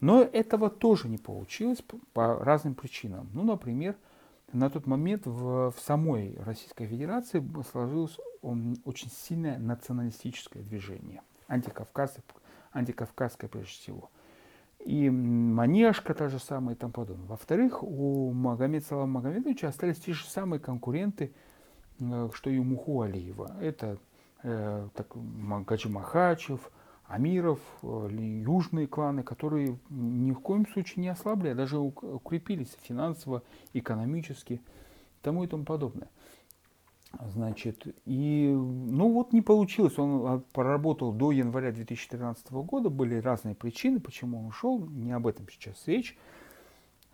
Но 0.00 0.22
этого 0.22 0.70
тоже 0.70 1.08
не 1.08 1.18
получилось 1.18 1.82
по 2.12 2.38
разным 2.38 2.74
причинам. 2.74 3.28
Ну, 3.32 3.44
например, 3.44 3.96
на 4.52 4.70
тот 4.70 4.86
момент 4.86 5.26
в, 5.26 5.70
в 5.70 5.80
самой 5.80 6.36
Российской 6.38 6.86
Федерации 6.86 7.44
сложилось 7.70 8.18
очень 8.42 9.10
сильное 9.10 9.58
националистическое 9.58 10.62
движение, 10.62 11.22
антикавказское, 11.48 12.24
антикавказское 12.72 13.48
прежде 13.50 13.70
всего. 13.72 14.10
И 14.84 15.10
Манежка 15.10 16.14
та 16.14 16.28
же 16.28 16.38
самая 16.38 16.76
и 16.76 16.78
тому 16.78 16.92
подобное. 16.92 17.26
Во-вторых, 17.26 17.82
у 17.82 18.32
Магомед 18.32 18.84
Салама 18.84 19.20
Магомедовича 19.20 19.68
остались 19.68 19.98
те 19.98 20.12
же 20.12 20.26
самые 20.26 20.60
конкуренты, 20.60 21.32
э, 21.98 22.28
что 22.32 22.50
и 22.50 22.58
у 22.58 22.64
Муху 22.64 23.00
Алиева. 23.00 23.56
Это 23.60 23.98
э, 24.42 24.88
так, 24.94 25.08
Гаджи 25.66 25.88
Махачев, 25.88 26.70
Амиров, 27.08 27.60
э, 27.82 28.08
южные 28.44 28.86
кланы, 28.86 29.22
которые 29.22 29.78
ни 29.90 30.32
в 30.32 30.40
коем 30.40 30.66
случае 30.68 31.02
не 31.02 31.08
ослабли, 31.08 31.48
а 31.48 31.54
даже 31.54 31.78
укрепились 31.78 32.76
финансово, 32.82 33.42
экономически 33.72 34.60
тому 35.22 35.44
и 35.44 35.46
тому 35.46 35.64
подобное. 35.64 36.08
Значит, 37.32 37.86
и, 38.04 38.48
ну 38.52 39.12
вот 39.12 39.32
не 39.32 39.40
получилось, 39.40 39.98
он 39.98 40.26
а, 40.26 40.42
проработал 40.52 41.12
до 41.12 41.32
января 41.32 41.72
2013 41.72 42.50
года, 42.50 42.90
были 42.90 43.16
разные 43.16 43.54
причины, 43.54 44.00
почему 44.00 44.40
он 44.40 44.46
ушел, 44.46 44.86
не 44.88 45.12
об 45.12 45.26
этом 45.26 45.48
сейчас 45.48 45.86
речь. 45.86 46.18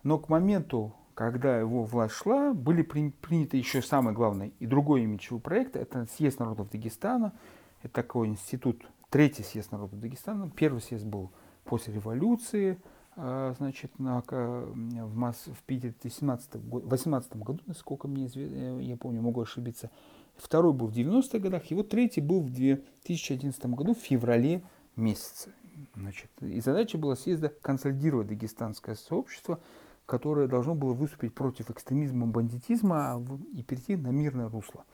Но 0.01 0.17
к 0.17 0.29
моменту, 0.29 0.93
когда 1.13 1.57
его 1.57 1.83
власть 1.83 2.15
шла, 2.15 2.53
были 2.53 2.81
при, 2.81 3.11
приняты 3.11 3.57
еще 3.57 3.81
самый 3.81 4.13
главный 4.13 4.53
и 4.59 4.65
другой 4.65 5.03
имиджевый 5.03 5.39
проект, 5.39 5.75
это 5.75 6.05
съезд 6.17 6.39
народов 6.39 6.69
Дагестана, 6.69 7.33
это 7.81 7.93
такой 7.93 8.27
институт, 8.27 8.85
третий 9.09 9.43
съезд 9.43 9.71
народов 9.71 9.99
Дагестана, 9.99 10.49
первый 10.49 10.81
съезд 10.81 11.05
был 11.05 11.31
после 11.63 11.93
революции, 11.93 12.77
значит, 13.15 13.99
на, 13.99 14.21
в, 14.21 15.15
Мос, 15.15 15.45
в 15.47 15.63
Питере 15.63 15.93
в 16.01 16.03
18 16.03 17.35
году, 17.37 17.59
насколько 17.65 18.07
мне 18.07 18.25
известно, 18.25 18.55
э, 18.55 18.83
я 18.83 18.97
помню, 18.97 19.21
могу 19.21 19.41
ошибиться. 19.41 19.89
Второй 20.35 20.73
был 20.73 20.87
в 20.87 20.93
90-х 20.93 21.39
годах, 21.39 21.63
вот 21.71 21.89
третий 21.89 22.21
был 22.21 22.41
в 22.41 22.49
2011 22.49 23.65
году, 23.67 23.93
в 23.93 23.99
феврале 23.99 24.63
месяце. 24.95 25.51
Значит, 25.95 26.29
и 26.41 26.59
задача 26.59 26.97
была 26.97 27.15
съезда 27.15 27.49
консолидировать 27.49 28.27
дагестанское 28.27 28.95
сообщество, 28.95 29.59
которое 30.05 30.47
должно 30.47 30.75
было 30.75 30.93
выступить 30.93 31.33
против 31.33 31.69
экстремизма, 31.69 32.27
бандитизма 32.27 33.13
а 33.13 33.23
и 33.53 33.63
перейти 33.63 33.95
на 33.95 34.09
мирное 34.09 34.49
русло. 34.49 34.85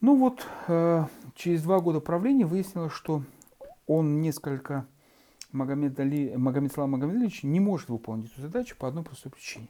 Ну 0.00 0.16
вот, 0.16 0.46
э, 0.68 1.04
через 1.34 1.62
два 1.62 1.80
года 1.80 2.00
правления 2.00 2.46
выяснилось, 2.46 2.92
что 2.92 3.22
он 3.86 4.20
несколько 4.20 4.86
Магомед, 5.54 5.98
Али, 6.00 6.36
Магомед 6.36 6.72
Салам 6.72 6.90
Магомедович 6.90 7.44
не 7.44 7.60
может 7.60 7.88
выполнить 7.88 8.30
эту 8.32 8.42
задачу 8.42 8.76
по 8.76 8.88
одной 8.88 9.04
простой 9.04 9.30
причине, 9.30 9.68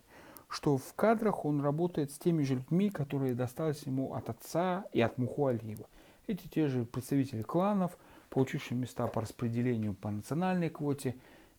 что 0.48 0.78
в 0.78 0.94
кадрах 0.94 1.44
он 1.44 1.60
работает 1.60 2.10
с 2.10 2.18
теми 2.18 2.42
же 2.42 2.54
людьми, 2.54 2.90
которые 2.90 3.34
достались 3.34 3.82
ему 3.82 4.14
от 4.14 4.30
отца 4.30 4.86
и 4.92 5.00
от 5.00 5.18
Муху 5.18 5.46
Алиева. 5.46 5.86
Эти 6.26 6.48
те 6.48 6.68
же 6.68 6.84
представители 6.84 7.42
кланов, 7.42 7.96
получившие 8.30 8.78
места 8.78 9.06
по 9.06 9.20
распределению 9.20 9.94
по 9.94 10.10
национальной 10.10 10.70
квоте, 10.70 11.16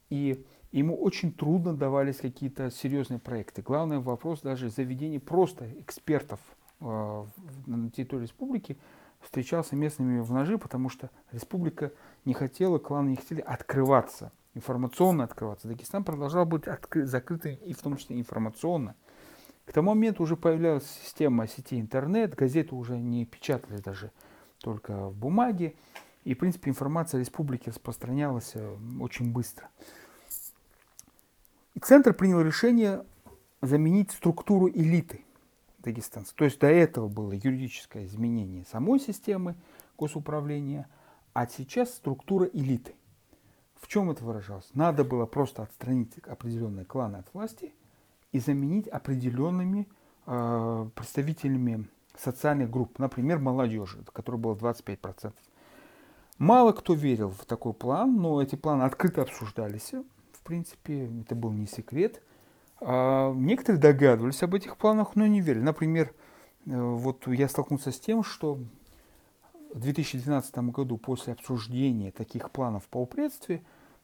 и 0.10 0.44
ему 0.72 0.98
очень 1.00 1.32
трудно 1.32 1.76
давались 1.76 2.18
какие-то 2.18 2.72
серьезные 2.72 3.20
проекты. 3.20 3.62
Главный 3.62 4.00
вопрос 4.00 4.42
даже 4.42 4.70
заведения 4.70 5.20
просто 5.20 5.70
экспертов 5.80 6.40
э, 6.82 7.26
на 7.68 7.92
территории 7.92 8.24
республики 8.24 8.78
встречался 9.22 9.76
местными 9.76 10.20
в 10.20 10.32
ножи, 10.32 10.58
потому 10.58 10.90
что 10.90 11.10
республика 11.32 11.92
не 12.26 12.34
хотела, 12.34 12.80
кланы 12.80 13.10
не 13.10 13.16
хотели 13.16 13.42
открываться, 13.42 14.32
информационно 14.54 15.24
открываться. 15.24 15.68
Дагестан 15.68 16.04
продолжал 16.04 16.46
быть 16.46 16.64
откры- 16.64 17.06
закрытым 17.06 17.56
и 17.56 17.74
в 17.74 17.82
том 17.82 17.98
числе 17.98 18.20
информационно. 18.20 18.96
К 19.66 19.74
тому 19.74 19.90
моменту 19.90 20.24
уже 20.24 20.36
появлялась 20.36 20.90
система 21.04 21.48
сети 21.48 21.80
интернет, 21.80 22.36
газеты 22.36 22.76
уже 22.76 22.98
не 22.98 23.26
печатали 23.26 23.78
даже 23.78 24.12
только 24.60 25.10
в 25.10 25.16
бумаге. 25.16 25.76
И, 26.24 26.34
в 26.34 26.40
принципе, 26.40 26.72
информация 26.72 27.20
о 27.20 27.22
республике 27.22 27.70
распространялась 27.70 28.52
э, 28.56 28.78
очень 29.00 29.32
быстро. 29.32 29.70
И 31.76 31.80
центр 31.80 32.14
принял 32.14 32.42
решение 32.42 33.06
заменить 33.62 34.12
структуру 34.12 34.70
элиты 34.70 35.24
дагестанцев. 35.80 36.34
То 36.34 36.46
есть 36.46 36.60
до 36.60 36.68
этого 36.68 37.08
было 37.08 37.32
юридическое 37.32 38.06
изменение 38.06 38.66
самой 38.66 39.00
системы 39.00 39.56
госуправления, 39.98 40.88
а 41.36 41.48
сейчас 41.48 41.94
структура 41.94 42.46
элиты. 42.46 42.96
В 43.82 43.90
чем 43.90 44.10
это 44.10 44.24
выражалось? 44.24 44.70
Надо 44.74 45.04
было 45.04 45.26
просто 45.26 45.64
отстранить 45.64 46.18
определенные 46.20 46.86
кланы 46.86 47.18
от 47.18 47.34
власти 47.34 47.74
и 48.32 48.40
заменить 48.40 48.88
определенными 48.88 49.86
э, 50.28 50.90
представителями 50.96 51.90
социальных 52.18 52.70
групп, 52.70 53.00
например, 53.00 53.40
молодежи, 53.40 54.02
которая 54.14 54.42
была 54.42 54.56
25%. 54.56 55.34
Мало 56.38 56.72
кто 56.72 56.94
верил 56.94 57.32
в 57.32 57.44
такой 57.44 57.74
план, 57.74 58.16
но 58.16 58.42
эти 58.42 58.56
планы 58.56 58.84
открыто 58.84 59.24
обсуждались. 59.24 59.92
В 60.32 60.42
принципе, 60.42 61.10
это 61.20 61.36
был 61.36 61.52
не 61.52 61.68
секрет. 61.68 62.24
А 62.80 63.34
некоторые 63.34 63.82
догадывались 63.82 64.42
об 64.42 64.56
этих 64.56 64.78
планах, 64.78 65.18
но 65.18 65.28
не 65.28 65.42
верили. 65.42 65.64
Например, 65.64 66.14
э, 66.66 66.80
вот 66.80 67.28
я 67.28 67.50
столкнулся 67.50 67.92
с 67.92 68.00
тем, 68.00 68.24
что 68.24 68.58
в 69.76 69.80
2012 69.82 70.58
году 70.70 70.98
после 70.98 71.34
обсуждения 71.34 72.12
таких 72.12 72.50
планов 72.50 72.88
по 72.88 73.02
упредстве, 73.02 73.62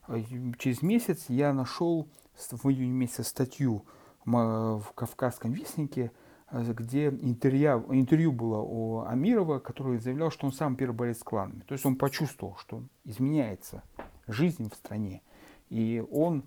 э, 0.10 0.22
через 0.60 0.82
месяц 0.82 1.26
я 1.30 1.54
нашел 1.54 2.10
в 2.52 2.70
июне 2.70 2.92
месяце 2.92 3.24
статью 3.24 3.86
в 4.26 4.84
Кавказском 4.94 5.54
вестнике, 5.54 6.12
э, 6.52 6.74
где 6.74 7.08
интервью, 7.08 7.86
интервью 7.90 8.34
было 8.34 8.58
у 8.58 9.06
Амирова, 9.06 9.60
который 9.60 9.98
заявлял, 10.00 10.30
что 10.30 10.46
он 10.46 10.52
сам 10.52 10.76
первый 10.76 10.94
борец 10.94 11.20
с 11.20 11.24
кланами. 11.24 11.62
То 11.62 11.72
есть 11.72 11.86
он 11.86 11.96
почувствовал, 11.96 12.58
что 12.58 12.84
изменяется 13.06 13.82
жизнь 14.28 14.70
в 14.70 14.76
стране. 14.76 15.22
И 15.70 16.04
он 16.12 16.44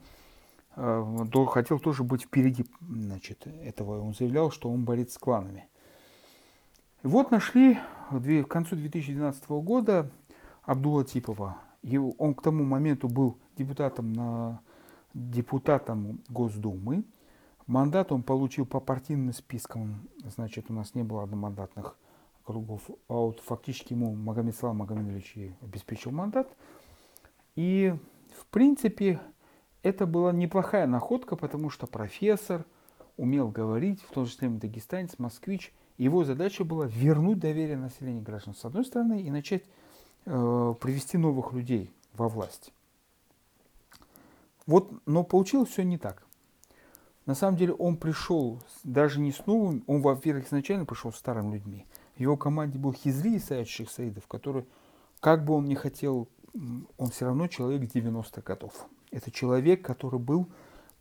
э, 0.76 1.24
хотел 1.48 1.78
тоже 1.78 2.04
быть 2.04 2.24
впереди 2.24 2.66
значит, 2.82 3.46
этого. 3.46 4.02
Он 4.02 4.12
заявлял, 4.12 4.50
что 4.50 4.70
он 4.70 4.84
борец 4.84 5.14
с 5.14 5.18
кланами. 5.18 5.66
Вот 7.04 7.30
нашли 7.30 7.78
в 8.08 8.44
концу 8.44 8.76
2012 8.76 9.46
года 9.50 10.10
Абдула 10.62 11.04
Типова. 11.04 11.58
И 11.82 11.98
он 11.98 12.34
к 12.34 12.40
тому 12.40 12.64
моменту 12.64 13.08
был 13.08 13.36
депутатом, 13.58 14.14
на, 14.14 14.62
депутатом 15.12 16.22
Госдумы. 16.30 17.04
Мандат 17.66 18.10
он 18.10 18.22
получил 18.22 18.64
по 18.64 18.80
партийным 18.80 19.34
спискам, 19.34 20.08
значит, 20.24 20.70
у 20.70 20.72
нас 20.72 20.94
не 20.94 21.02
было 21.02 21.24
одномандатных 21.24 21.98
кругов, 22.42 22.88
а 23.08 23.14
вот 23.14 23.40
фактически 23.40 23.92
ему 23.92 24.14
Магомед 24.14 24.56
Салам 24.56 24.78
Магомедович 24.78 25.52
обеспечил 25.60 26.10
мандат. 26.10 26.48
И, 27.54 27.94
в 28.38 28.46
принципе, 28.46 29.20
это 29.82 30.06
была 30.06 30.32
неплохая 30.32 30.86
находка, 30.86 31.36
потому 31.36 31.68
что 31.68 31.86
профессор 31.86 32.64
умел 33.18 33.50
говорить, 33.50 34.00
в 34.00 34.10
то 34.10 34.24
же 34.24 34.34
время 34.38 34.58
дагестанец, 34.58 35.18
москвич. 35.18 35.70
Его 35.96 36.24
задача 36.24 36.64
была 36.64 36.86
вернуть 36.86 37.38
доверие 37.38 37.76
населения 37.76 38.20
граждан 38.20 38.54
с 38.54 38.64
одной 38.64 38.84
стороны 38.84 39.22
и 39.22 39.30
начать 39.30 39.62
э, 40.26 40.74
привести 40.80 41.18
новых 41.18 41.52
людей 41.52 41.92
во 42.14 42.28
власть. 42.28 42.72
Вот, 44.66 44.92
но 45.06 45.22
получилось 45.22 45.70
все 45.70 45.84
не 45.84 45.98
так. 45.98 46.24
На 47.26 47.34
самом 47.34 47.56
деле 47.56 47.72
он 47.74 47.96
пришел 47.96 48.60
даже 48.82 49.20
не 49.20 49.32
с 49.32 49.46
новым, 49.46 49.82
он, 49.86 50.02
во-первых, 50.02 50.46
изначально 50.46 50.84
пришел 50.84 51.12
с 51.12 51.16
старыми 51.16 51.54
людьми. 51.54 51.86
В 52.16 52.20
его 52.20 52.36
команде 52.36 52.78
был 52.78 52.92
Хизри 52.92 53.36
Исаевич 53.36 53.88
Саидов, 53.88 54.26
который, 54.26 54.66
как 55.20 55.44
бы 55.44 55.54
он 55.54 55.64
ни 55.64 55.74
хотел, 55.74 56.28
он 56.98 57.10
все 57.10 57.26
равно 57.26 57.48
человек 57.48 57.82
90-х 57.82 58.42
годов. 58.42 58.86
Это 59.10 59.30
человек, 59.30 59.84
который 59.84 60.18
был 60.18 60.48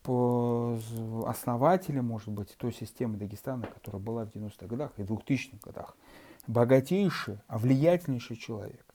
по 0.03 0.77
основателем, 1.25 2.05
может 2.05 2.29
быть, 2.29 2.55
той 2.57 2.73
системы 2.73 3.17
Дагестана, 3.17 3.65
которая 3.67 4.01
была 4.01 4.25
в 4.25 4.29
90-х 4.29 4.67
годах 4.67 4.91
и 4.97 5.03
2000-х 5.03 5.57
годах. 5.63 5.95
Богатейший, 6.45 7.39
а 7.47 7.57
влиятельнейший 7.57 8.35
человек. 8.35 8.85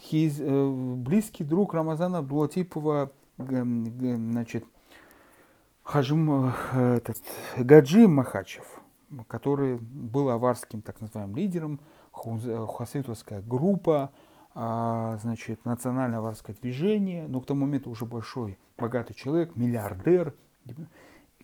Хиз, 0.00 0.36
э, 0.38 0.70
близкий 0.96 1.44
друг 1.44 1.74
Рамазана 1.74 2.18
Абдулатипова, 2.18 3.12
значит, 3.38 4.64
Хажим, 5.82 6.52
э, 6.72 6.96
этот, 6.96 7.18
Гаджи 7.56 8.08
Махачев, 8.08 8.80
который 9.28 9.76
был 9.76 10.30
аварским 10.30 10.82
так 10.82 11.00
называемым 11.00 11.36
лидером, 11.36 11.80
хасидовская 12.12 13.42
группа, 13.42 14.10
а, 14.54 15.18
значит, 15.22 15.64
национальное 15.64 16.18
аварское 16.18 16.56
движение, 16.60 17.28
но 17.28 17.40
к 17.40 17.46
тому 17.46 17.66
моменту 17.66 17.90
уже 17.90 18.06
большой, 18.06 18.58
богатый 18.78 19.14
человек, 19.14 19.54
миллиардер, 19.54 20.34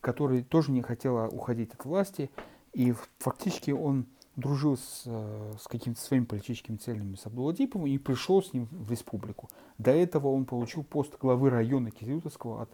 который 0.01 0.43
тоже 0.43 0.73
не 0.73 0.83
хотел 0.83 1.27
уходить 1.33 1.73
от 1.75 1.85
власти, 1.85 2.31
и 2.73 2.95
фактически 3.19 3.71
он 3.71 4.07
дружил 4.37 4.77
с, 4.77 5.03
э, 5.05 5.53
с 5.61 5.69
какими-то 5.69 6.01
своими 6.01 6.25
политическими 6.25 6.77
целями 6.77 7.17
с 7.17 7.27
Абдулладиповым 7.27 7.87
и 7.87 7.99
пришел 7.99 8.43
с 8.43 8.53
ним 8.53 8.67
в 8.71 8.91
республику. 8.91 9.49
До 9.79 9.91
этого 9.91 10.29
он 10.29 10.47
получил 10.47 10.83
пост 10.85 11.19
главы 11.21 11.51
района 11.51 11.91
Кизилютовского 11.91 12.63
от 12.63 12.71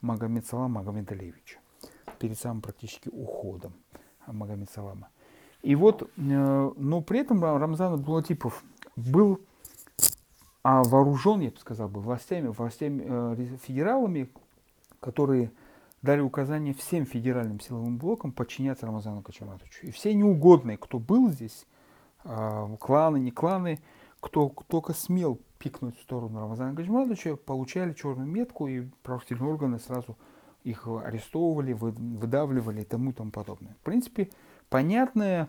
Магомед 0.00 0.46
Салама 0.46 0.80
Магомедалевича 0.80 1.58
перед 2.18 2.38
самым 2.38 2.62
практически 2.62 3.08
уходом 3.08 3.72
Магомед 4.26 4.70
Салама. 4.70 5.08
И 5.62 5.74
вот, 5.74 6.02
э, 6.02 6.72
но 6.76 7.00
при 7.00 7.20
этом 7.20 7.42
Рамзан 7.42 7.94
Абдулатипов 7.94 8.64
был 8.94 9.40
а 10.62 10.82
вооружен, 10.82 11.40
я 11.40 11.50
бы 11.50 11.58
сказал, 11.58 11.88
бы, 11.88 12.00
властями, 12.00 12.48
властями 12.48 13.04
э, 13.06 13.56
федералами, 13.62 14.30
которые 15.00 15.52
дали 16.02 16.20
указание 16.20 16.74
всем 16.74 17.04
федеральным 17.04 17.60
силовым 17.60 17.98
блокам 17.98 18.32
подчиняться 18.32 18.86
Рамазану 18.86 19.22
Качаматовичу. 19.22 19.86
И 19.86 19.90
все 19.90 20.14
неугодные, 20.14 20.78
кто 20.78 20.98
был 20.98 21.30
здесь, 21.30 21.66
э, 22.24 22.76
кланы, 22.80 23.18
не 23.18 23.30
кланы, 23.30 23.80
кто 24.20 24.52
только 24.68 24.92
смел 24.92 25.40
пикнуть 25.58 25.98
в 25.98 26.02
сторону 26.02 26.40
Рамазана 26.40 26.72
Гаджимадовича, 26.72 27.36
получали 27.36 27.92
черную 27.92 28.28
метку, 28.28 28.66
и 28.66 28.82
правоохранительные 29.02 29.52
органы 29.52 29.78
сразу 29.78 30.16
их 30.62 30.86
арестовывали, 30.86 31.72
выдавливали 31.72 32.82
и 32.82 32.84
тому 32.84 33.10
и 33.10 33.12
тому 33.12 33.30
подобное. 33.30 33.74
В 33.80 33.84
принципе, 33.84 34.30
понятная, 34.68 35.48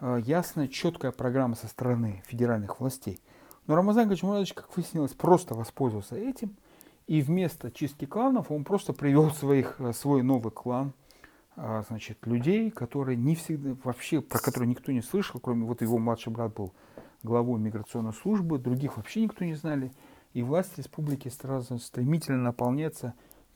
э, 0.00 0.20
ясная, 0.24 0.68
четкая 0.68 1.12
программа 1.12 1.54
со 1.54 1.68
стороны 1.68 2.22
федеральных 2.26 2.80
властей. 2.80 3.20
Но 3.66 3.76
Рамазан 3.76 4.08
Гаджимадович, 4.08 4.54
как 4.54 4.74
выяснилось, 4.76 5.12
просто 5.12 5.54
воспользовался 5.54 6.16
этим, 6.16 6.56
и 7.08 7.22
вместо 7.22 7.70
чистки 7.70 8.04
кланов 8.04 8.50
он 8.52 8.64
просто 8.64 8.92
привел 8.92 9.30
своих, 9.30 9.80
э, 9.80 9.92
свой 9.94 10.22
новый 10.22 10.52
клан, 10.52 10.92
э, 11.56 11.82
значит, 11.88 12.18
людей, 12.26 12.70
которые 12.70 13.16
не 13.16 13.34
всегда, 13.34 13.74
вообще, 13.82 14.20
про 14.20 14.38
которые 14.38 14.68
никто 14.68 14.92
не 14.92 15.00
слышал, 15.00 15.40
кроме 15.40 15.64
вот 15.64 15.80
его 15.80 15.98
младший 15.98 16.32
брат 16.32 16.54
был 16.54 16.74
главой 17.22 17.58
миграционной 17.58 18.12
службы, 18.12 18.58
других 18.58 18.98
вообще 18.98 19.22
никто 19.22 19.44
не 19.44 19.54
знали. 19.54 19.90
И 20.34 20.42
власть 20.42 20.76
республики 20.76 21.30
сразу 21.30 21.78
стремительно 21.78 22.42
наполняется 22.42 23.14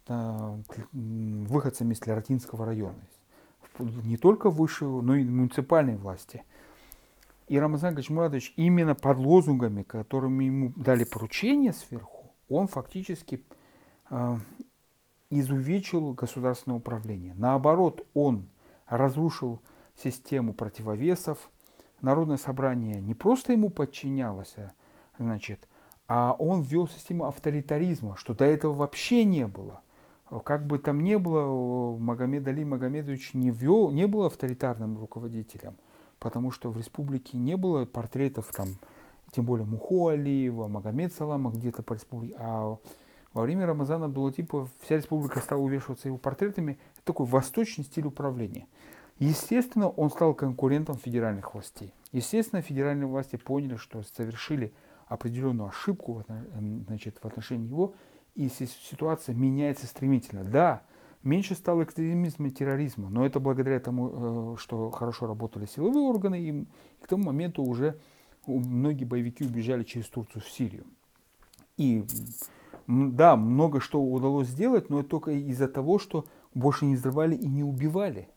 э, 0.08 0.58
выходцами 0.92 1.92
из 1.92 2.04
Лератинского 2.06 2.64
района. 2.64 2.98
Не 3.78 4.16
только 4.16 4.48
высшего, 4.48 5.02
но 5.02 5.14
и 5.14 5.24
муниципальной 5.24 5.96
власти. 5.96 6.42
И 7.48 7.58
Рамазан 7.58 7.94
Гачмурадович 7.94 8.54
именно 8.56 8.94
под 8.94 9.18
лозунгами, 9.18 9.82
которыми 9.82 10.44
ему 10.44 10.72
дали 10.74 11.04
поручение 11.04 11.74
сверху, 11.74 12.21
он 12.54 12.68
фактически 12.68 13.44
э, 14.10 14.36
изувечил 15.30 16.12
государственное 16.12 16.78
управление. 16.78 17.34
Наоборот, 17.34 18.06
он 18.14 18.48
разрушил 18.86 19.60
систему 19.96 20.52
противовесов, 20.54 21.50
Народное 22.02 22.36
собрание 22.36 23.00
не 23.00 23.14
просто 23.14 23.52
ему 23.52 23.70
подчинялось, 23.70 24.54
а, 24.56 24.72
значит, 25.20 25.68
а 26.08 26.34
он 26.36 26.62
ввел 26.62 26.88
систему 26.88 27.26
авторитаризма, 27.26 28.16
что 28.16 28.34
до 28.34 28.44
этого 28.44 28.74
вообще 28.74 29.24
не 29.24 29.46
было. 29.46 29.82
Как 30.44 30.66
бы 30.66 30.78
там 30.78 31.00
ни 31.00 31.14
было, 31.14 31.96
Магомед 31.96 32.46
Али 32.48 32.64
Магомедович 32.64 33.34
не, 33.34 33.50
ввел, 33.50 33.92
не 33.92 34.08
был 34.08 34.24
авторитарным 34.24 34.98
руководителем, 34.98 35.76
потому 36.18 36.50
что 36.50 36.70
в 36.70 36.76
республике 36.76 37.38
не 37.38 37.56
было 37.56 37.84
портретов 37.84 38.50
там, 38.52 38.68
тем 39.32 39.44
более 39.44 39.66
Муху 39.66 40.08
Алиева, 40.08 40.68
Магомед 40.68 41.12
Салама 41.12 41.50
где-то 41.50 41.82
по 41.82 41.94
республике, 41.94 42.36
а 42.38 42.76
во 43.32 43.42
время 43.42 43.66
Рамазана 43.66 44.06
Абдулатипа 44.06 44.68
вся 44.80 44.96
республика 44.96 45.40
стала 45.40 45.60
увешиваться 45.60 46.08
его 46.08 46.18
портретами. 46.18 46.78
Это 46.94 47.04
такой 47.04 47.26
восточный 47.26 47.84
стиль 47.84 48.06
управления. 48.06 48.66
Естественно, 49.18 49.88
он 49.88 50.10
стал 50.10 50.34
конкурентом 50.34 50.96
федеральных 50.96 51.54
властей. 51.54 51.94
Естественно, 52.12 52.60
федеральные 52.60 53.06
власти 53.06 53.36
поняли, 53.36 53.76
что 53.76 54.02
совершили 54.02 54.72
определенную 55.06 55.68
ошибку 55.68 56.24
значит, 56.86 57.18
в 57.22 57.26
отношении 57.26 57.66
его, 57.66 57.94
и 58.34 58.48
ситуация 58.48 59.34
меняется 59.34 59.86
стремительно. 59.86 60.44
Да, 60.44 60.82
Меньше 61.22 61.54
стало 61.54 61.84
экстремизма 61.84 62.48
и 62.48 62.50
терроризма, 62.50 63.08
но 63.08 63.24
это 63.24 63.38
благодаря 63.38 63.78
тому, 63.78 64.54
э, 64.54 64.56
что 64.58 64.90
хорошо 64.90 65.28
работали 65.28 65.66
силовые 65.66 66.02
органы, 66.02 66.40
и 66.40 66.66
к 67.00 67.06
тому 67.06 67.26
моменту 67.26 67.62
уже 67.62 67.96
многие 68.46 69.04
боевики 69.04 69.44
убежали 69.44 69.84
через 69.84 70.06
Турцию 70.08 70.42
в 70.42 70.50
Сирию. 70.50 70.84
И 71.76 72.04
да, 72.86 73.36
много 73.36 73.80
что 73.80 74.02
удалось 74.02 74.48
сделать, 74.48 74.90
но 74.90 75.00
это 75.00 75.08
только 75.08 75.30
из-за 75.30 75.68
того, 75.68 75.98
что 75.98 76.26
больше 76.54 76.84
не 76.84 76.96
взрывали 76.96 77.34
и 77.34 77.46
не 77.46 77.62
убивали. 77.62 78.28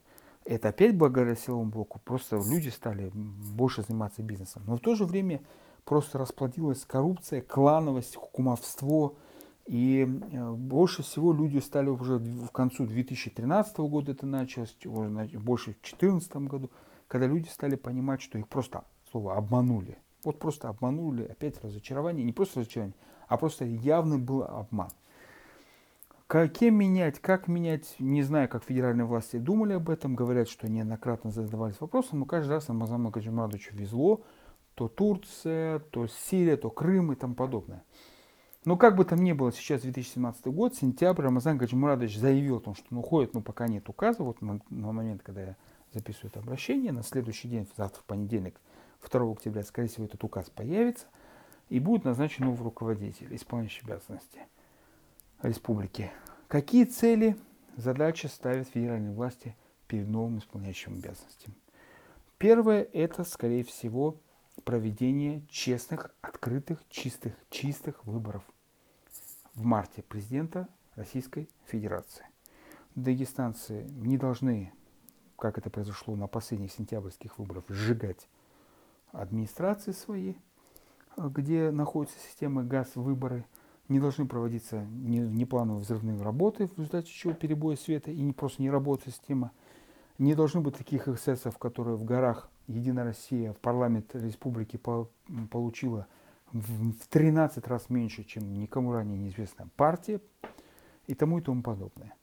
Это 0.44 0.68
опять 0.68 0.96
благодаря 0.96 1.34
силовому 1.34 1.70
блоку. 1.70 2.00
Просто 2.04 2.36
люди 2.36 2.68
стали 2.68 3.10
больше 3.12 3.82
заниматься 3.82 4.22
бизнесом. 4.22 4.62
Но 4.66 4.76
в 4.76 4.80
то 4.80 4.94
же 4.94 5.04
время 5.04 5.40
просто 5.84 6.18
расплодилась 6.18 6.84
коррупция, 6.84 7.42
клановость, 7.42 8.16
кумовство. 8.16 9.16
И 9.66 10.06
э, 10.30 10.50
больше 10.52 11.02
всего 11.02 11.32
люди 11.32 11.58
стали 11.58 11.88
уже 11.88 12.18
в 12.18 12.50
концу 12.52 12.86
2013 12.86 13.76
года 13.78 14.12
это 14.12 14.24
началось, 14.24 14.76
больше 14.84 15.72
в 15.72 15.82
2014 15.82 16.36
году, 16.36 16.70
когда 17.08 17.26
люди 17.26 17.48
стали 17.48 17.74
понимать, 17.74 18.22
что 18.22 18.38
их 18.38 18.46
просто, 18.46 18.84
слово, 19.16 19.36
обманули. 19.36 19.96
Вот 20.24 20.38
просто 20.38 20.68
обманули, 20.68 21.24
опять 21.24 21.62
разочарование, 21.64 22.24
не 22.24 22.32
просто 22.32 22.60
разочарование, 22.60 22.96
а 23.28 23.36
просто 23.36 23.64
явный 23.64 24.18
был 24.18 24.42
обман. 24.42 24.90
Кем 26.28 26.74
менять, 26.74 27.20
как 27.20 27.46
менять, 27.46 27.94
не 28.00 28.22
знаю, 28.22 28.48
как 28.48 28.64
федеральные 28.64 29.06
власти 29.06 29.36
думали 29.36 29.74
об 29.74 29.88
этом, 29.88 30.16
говорят, 30.16 30.48
что 30.48 30.68
неоднократно 30.68 31.30
задавались 31.30 31.80
вопросом, 31.80 32.18
но 32.18 32.24
каждый 32.24 32.50
раз 32.50 32.68
Рамазану 32.68 33.10
Гаджимрадовичу 33.10 33.76
везло, 33.76 34.22
то 34.74 34.88
Турция, 34.88 35.78
то 35.78 36.08
Сирия, 36.08 36.56
то 36.56 36.68
Крым 36.68 37.12
и 37.12 37.14
тому 37.14 37.34
подобное. 37.34 37.84
Но 38.64 38.76
как 38.76 38.96
бы 38.96 39.04
там 39.04 39.22
ни 39.22 39.32
было, 39.32 39.52
сейчас 39.52 39.82
2017 39.82 40.46
год, 40.46 40.74
сентябрь, 40.74 41.22
Рамазан 41.22 41.56
Гаджимурадович 41.56 42.18
заявил 42.18 42.56
о 42.56 42.60
том, 42.60 42.74
что 42.74 42.84
он 42.90 42.98
уходит, 42.98 43.32
но 43.32 43.40
пока 43.40 43.68
нет 43.68 43.88
указа, 43.88 44.24
вот 44.24 44.42
на 44.42 44.60
момент, 44.70 45.22
когда 45.22 45.40
я 45.40 45.56
записываю 45.94 46.30
это 46.30 46.40
обращение, 46.40 46.90
на 46.90 47.04
следующий 47.04 47.46
день, 47.46 47.68
завтра 47.76 48.02
в 48.02 48.04
понедельник, 48.04 48.60
2 49.08 49.32
октября, 49.32 49.62
скорее 49.62 49.88
всего, 49.88 50.06
этот 50.06 50.22
указ 50.24 50.50
появится, 50.50 51.06
и 51.68 51.80
будет 51.80 52.04
назначен 52.04 52.44
новый 52.44 52.62
руководитель, 52.62 53.34
исполняющий 53.34 53.82
обязанности 53.84 54.40
республики. 55.42 56.10
Какие 56.48 56.84
цели, 56.84 57.36
задачи 57.76 58.26
ставят 58.26 58.68
федеральные 58.68 59.12
власти 59.12 59.56
перед 59.88 60.08
новым 60.08 60.38
исполняющим 60.38 60.94
обязанности? 60.94 61.50
Первое– 62.38 62.82
это, 62.92 63.24
скорее 63.24 63.64
всего, 63.64 64.16
проведение 64.64 65.42
честных, 65.48 66.14
открытых, 66.20 66.82
чистых, 66.88 67.34
чистых 67.50 68.04
выборов 68.04 68.42
в 69.54 69.64
марте 69.64 70.02
президента 70.02 70.68
Российской 70.94 71.48
Федерации. 71.66 72.24
Дагестанцы 72.94 73.84
не 73.84 74.16
должны, 74.16 74.72
как 75.36 75.58
это 75.58 75.68
произошло 75.70 76.16
на 76.16 76.26
последних 76.26 76.72
сентябрьских 76.72 77.38
выборах, 77.38 77.64
сжигать 77.68 78.28
администрации 79.20 79.92
свои, 79.92 80.34
где 81.16 81.70
находится 81.70 82.18
система 82.18 82.62
газ-выборы, 82.62 83.44
не 83.88 84.00
должны 84.00 84.26
проводиться 84.26 84.84
неплановые 84.84 85.82
взрывные 85.82 86.20
работы, 86.20 86.66
в 86.68 86.78
результате 86.78 87.08
чего 87.08 87.32
перебоя 87.32 87.76
света 87.76 88.10
и 88.10 88.20
не 88.20 88.32
просто 88.32 88.62
не 88.62 88.70
работает 88.70 89.14
система. 89.14 89.52
Не 90.18 90.34
должно 90.34 90.60
быть 90.60 90.76
таких 90.76 91.08
эксцессов, 91.08 91.58
которые 91.58 91.96
в 91.96 92.04
горах 92.04 92.50
Единая 92.66 93.04
Россия 93.04 93.52
в 93.52 93.58
парламент 93.58 94.14
республики 94.14 94.76
получила 95.50 96.08
в 96.52 96.92
13 97.10 97.66
раз 97.68 97.90
меньше, 97.90 98.24
чем 98.24 98.54
никому 98.54 98.92
ранее 98.92 99.16
неизвестная 99.16 99.68
партия 99.76 100.20
и 101.06 101.14
тому 101.14 101.38
и 101.38 101.42
тому 101.42 101.62
подобное. 101.62 102.14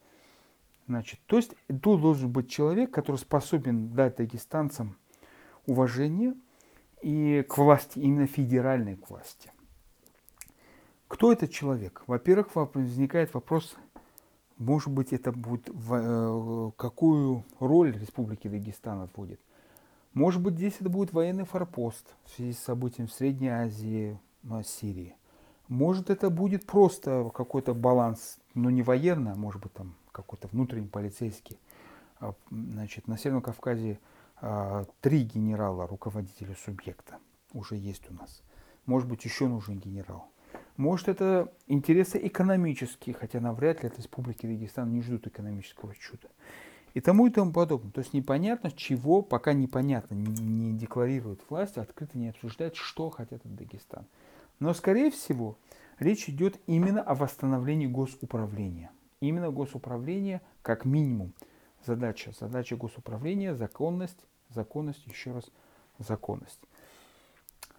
Значит, 0.88 1.22
то 1.28 1.38
есть 1.38 1.56
тут 1.82 2.02
должен 2.02 2.30
быть 2.30 2.50
человек, 2.50 2.92
который 2.92 3.16
способен 3.16 3.94
дать 3.94 4.18
дагестанцам 4.18 4.98
уважение 5.66 6.36
и 7.04 7.44
к 7.44 7.58
власти, 7.58 8.00
именно 8.00 8.28
федеральной 8.28 8.96
к 8.96 9.10
власти. 9.10 9.52
Кто 11.08 11.32
этот 11.32 11.52
человек? 11.52 12.04
Во-первых, 12.08 12.56
возникает 12.56 13.34
вопрос, 13.34 13.76
может 14.58 14.90
быть, 14.90 15.14
это 15.14 15.32
будет, 15.32 15.70
э, 15.70 16.72
какую 16.78 17.44
роль 17.60 17.98
Республики 17.98 18.48
Дагестан 18.48 19.02
отводит– 19.02 19.40
может 20.14 20.44
быть, 20.44 20.56
здесь 20.56 20.76
это 20.80 20.90
будет 20.90 21.12
военный 21.12 21.44
форпост 21.44 22.06
в 22.26 22.36
связи 22.36 22.54
с 22.54 22.60
событием 22.60 23.08
в 23.08 23.14
Средней 23.14 23.50
Азии, 23.50 24.20
Сирии. 24.64 25.16
Может, 25.70 26.12
это 26.12 26.30
будет 26.30 26.68
просто 26.68 27.32
какой-то 27.34 27.74
баланс, 27.74 28.38
но 28.54 28.70
не 28.70 28.84
военный, 28.84 29.32
а 29.32 29.36
может 29.36 29.64
быть, 29.64 29.74
там 29.74 29.96
какой-то 30.12 30.48
внутренний 30.50 30.88
полицейский. 30.88 31.58
А, 32.20 32.36
значит, 32.52 33.08
на 33.08 33.18
Северном 33.18 33.42
Кавказе 33.42 34.00
три 35.02 35.24
генерала, 35.24 35.88
руководителя 35.88 36.56
субъекта 36.56 37.18
уже 37.54 37.76
есть 37.76 38.10
у 38.10 38.14
нас. 38.14 38.42
Может 38.86 39.08
быть, 39.08 39.24
еще 39.24 39.48
нужен 39.48 39.80
генерал. 39.80 40.28
Может, 40.76 41.08
это 41.08 41.54
интересы 41.68 42.20
экономические, 42.22 43.16
хотя 43.16 43.40
навряд 43.40 43.84
ли 43.84 43.90
от 43.90 43.98
Республики 43.98 44.46
Дагестан 44.46 44.92
не 44.92 45.02
ждут 45.02 45.28
экономического 45.28 45.96
чуда 45.96 46.28
и 46.94 47.02
тому 47.02 47.28
и 47.28 47.30
тому 47.30 47.52
подобное. 47.52 47.92
То 47.92 48.02
есть 48.02 48.14
непонятно, 48.14 48.72
чего 48.72 49.22
пока 49.22 49.54
непонятно, 49.54 50.16
не, 50.16 50.74
декларирует 50.74 51.42
власть, 51.50 51.78
открыто 51.78 52.18
не 52.18 52.30
обсуждает, 52.30 52.76
что 52.76 53.10
хотят 53.10 53.46
от 53.46 53.56
Дагестана. 53.56 54.06
Но, 54.60 54.74
скорее 54.74 55.12
всего, 55.12 55.58
речь 56.00 56.30
идет 56.30 56.60
именно 56.68 57.02
о 57.02 57.16
восстановлении 57.16 57.88
госуправления. 57.88 58.92
Именно 59.22 59.52
госуправление 59.52 60.42
как 60.62 60.86
минимум. 60.86 61.34
Задача, 61.86 62.32
задача 62.40 62.76
госуправления– 62.76 63.56
законность, 63.56 64.26
законность, 64.50 65.06
еще 65.08 65.32
раз 65.32 65.46
законность. 66.00 66.62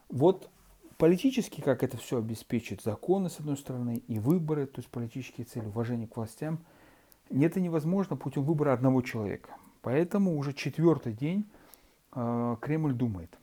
Вот 0.08 0.50
политически, 0.98 1.60
как 1.60 1.82
это 1.82 1.96
все 1.96 2.18
обеспечит, 2.18 2.82
законы, 2.82 3.28
с 3.28 3.40
одной 3.40 3.56
стороны, 3.56 4.02
и 4.08 4.18
выборы, 4.18 4.66
то 4.66 4.80
есть 4.80 4.88
политические 4.88 5.44
цели, 5.44 5.66
уважение 5.66 6.08
к 6.08 6.16
властям– 6.16 6.58
это 7.30 7.60
невозможно 7.60 8.16
путем 8.16 8.44
выбора 8.44 8.72
одного 8.72 9.02
человека. 9.02 9.50
Поэтому 9.82 10.36
уже 10.36 10.52
четвертый 10.52 11.12
день 11.12 11.44
э, 12.12 12.56
Кремль 12.60 12.94
думает. 12.94 13.36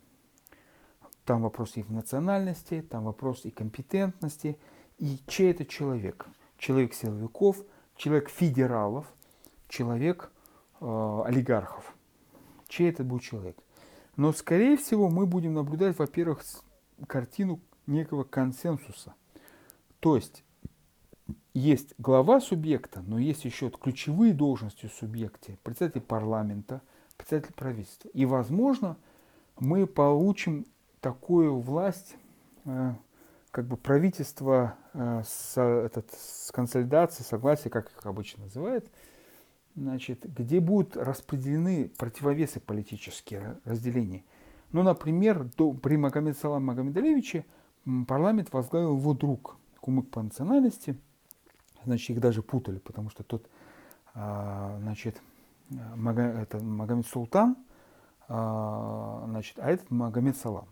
Там 1.24 1.42
вопрос 1.42 1.76
и 1.76 1.84
национальности, 1.88 2.82
там 2.82 3.04
вопрос 3.04 3.44
и 3.44 3.50
компетентности, 3.50 4.58
и 4.98 5.18
чей 5.26 5.52
это 5.52 5.64
человек. 5.64 6.26
Человек 6.58 6.94
силовиков, 6.94 7.58
человек 7.96 8.28
федералов, 8.28 9.06
человек 9.68 10.32
э, 10.80 11.22
олигархов. 11.26 11.94
Чей 12.72 12.88
это 12.88 13.04
будет 13.04 13.20
человек. 13.20 13.58
Но, 14.16 14.32
скорее 14.32 14.78
всего, 14.78 15.10
мы 15.10 15.26
будем 15.26 15.52
наблюдать, 15.52 15.98
во-первых, 15.98 16.42
картину 17.06 17.60
некого 17.86 18.24
консенсуса. 18.24 19.12
То 20.00 20.16
есть 20.16 20.42
есть 21.52 21.92
глава 21.98 22.40
субъекта, 22.40 23.02
но 23.06 23.18
есть 23.18 23.44
еще 23.44 23.68
ключевые 23.68 24.32
должности 24.32 24.86
в 24.86 24.94
субъекте, 24.94 25.58
председатель 25.62 26.00
парламента, 26.00 26.80
председатель 27.18 27.52
правительства. 27.52 28.08
И, 28.14 28.24
возможно, 28.24 28.96
мы 29.58 29.86
получим 29.86 30.64
такую 31.02 31.58
власть, 31.60 32.16
э, 32.64 32.94
как 33.50 33.66
бы 33.66 33.76
правительство 33.76 34.78
э, 34.94 35.22
с, 35.26 35.60
этот, 35.60 36.10
с 36.10 36.50
консолидацией, 36.50 37.26
согласия, 37.26 37.68
как 37.68 37.90
их 37.90 38.06
обычно 38.06 38.44
называют, 38.44 38.90
значит, 39.74 40.32
где 40.32 40.60
будут 40.60 40.96
распределены 40.96 41.90
противовесы 41.98 42.60
политические 42.60 43.58
разделения. 43.64 44.24
Ну, 44.72 44.82
например, 44.82 45.44
до, 45.56 45.72
при 45.72 45.96
Магомед 45.96 46.36
Салам 46.38 46.64
Магомедалевиче 46.64 47.44
парламент 48.06 48.52
возглавил 48.52 48.96
его 48.96 49.14
друг, 49.14 49.56
кумык 49.80 50.10
по 50.10 50.22
национальности– 50.22 50.96
значит, 51.84 52.10
их 52.10 52.20
даже 52.20 52.42
путали, 52.42 52.78
потому 52.78 53.10
что 53.10 53.22
тот, 53.22 53.48
а, 54.14 54.78
значит, 54.80 55.20
Мага, 55.96 56.22
это 56.22 56.62
Магомед 56.62 57.06
Султан, 57.06 57.56
а, 58.28 59.24
значит, 59.26 59.58
а 59.58 59.70
этот 59.70 59.90
Магомед 59.90 60.36
Салам. 60.36 60.68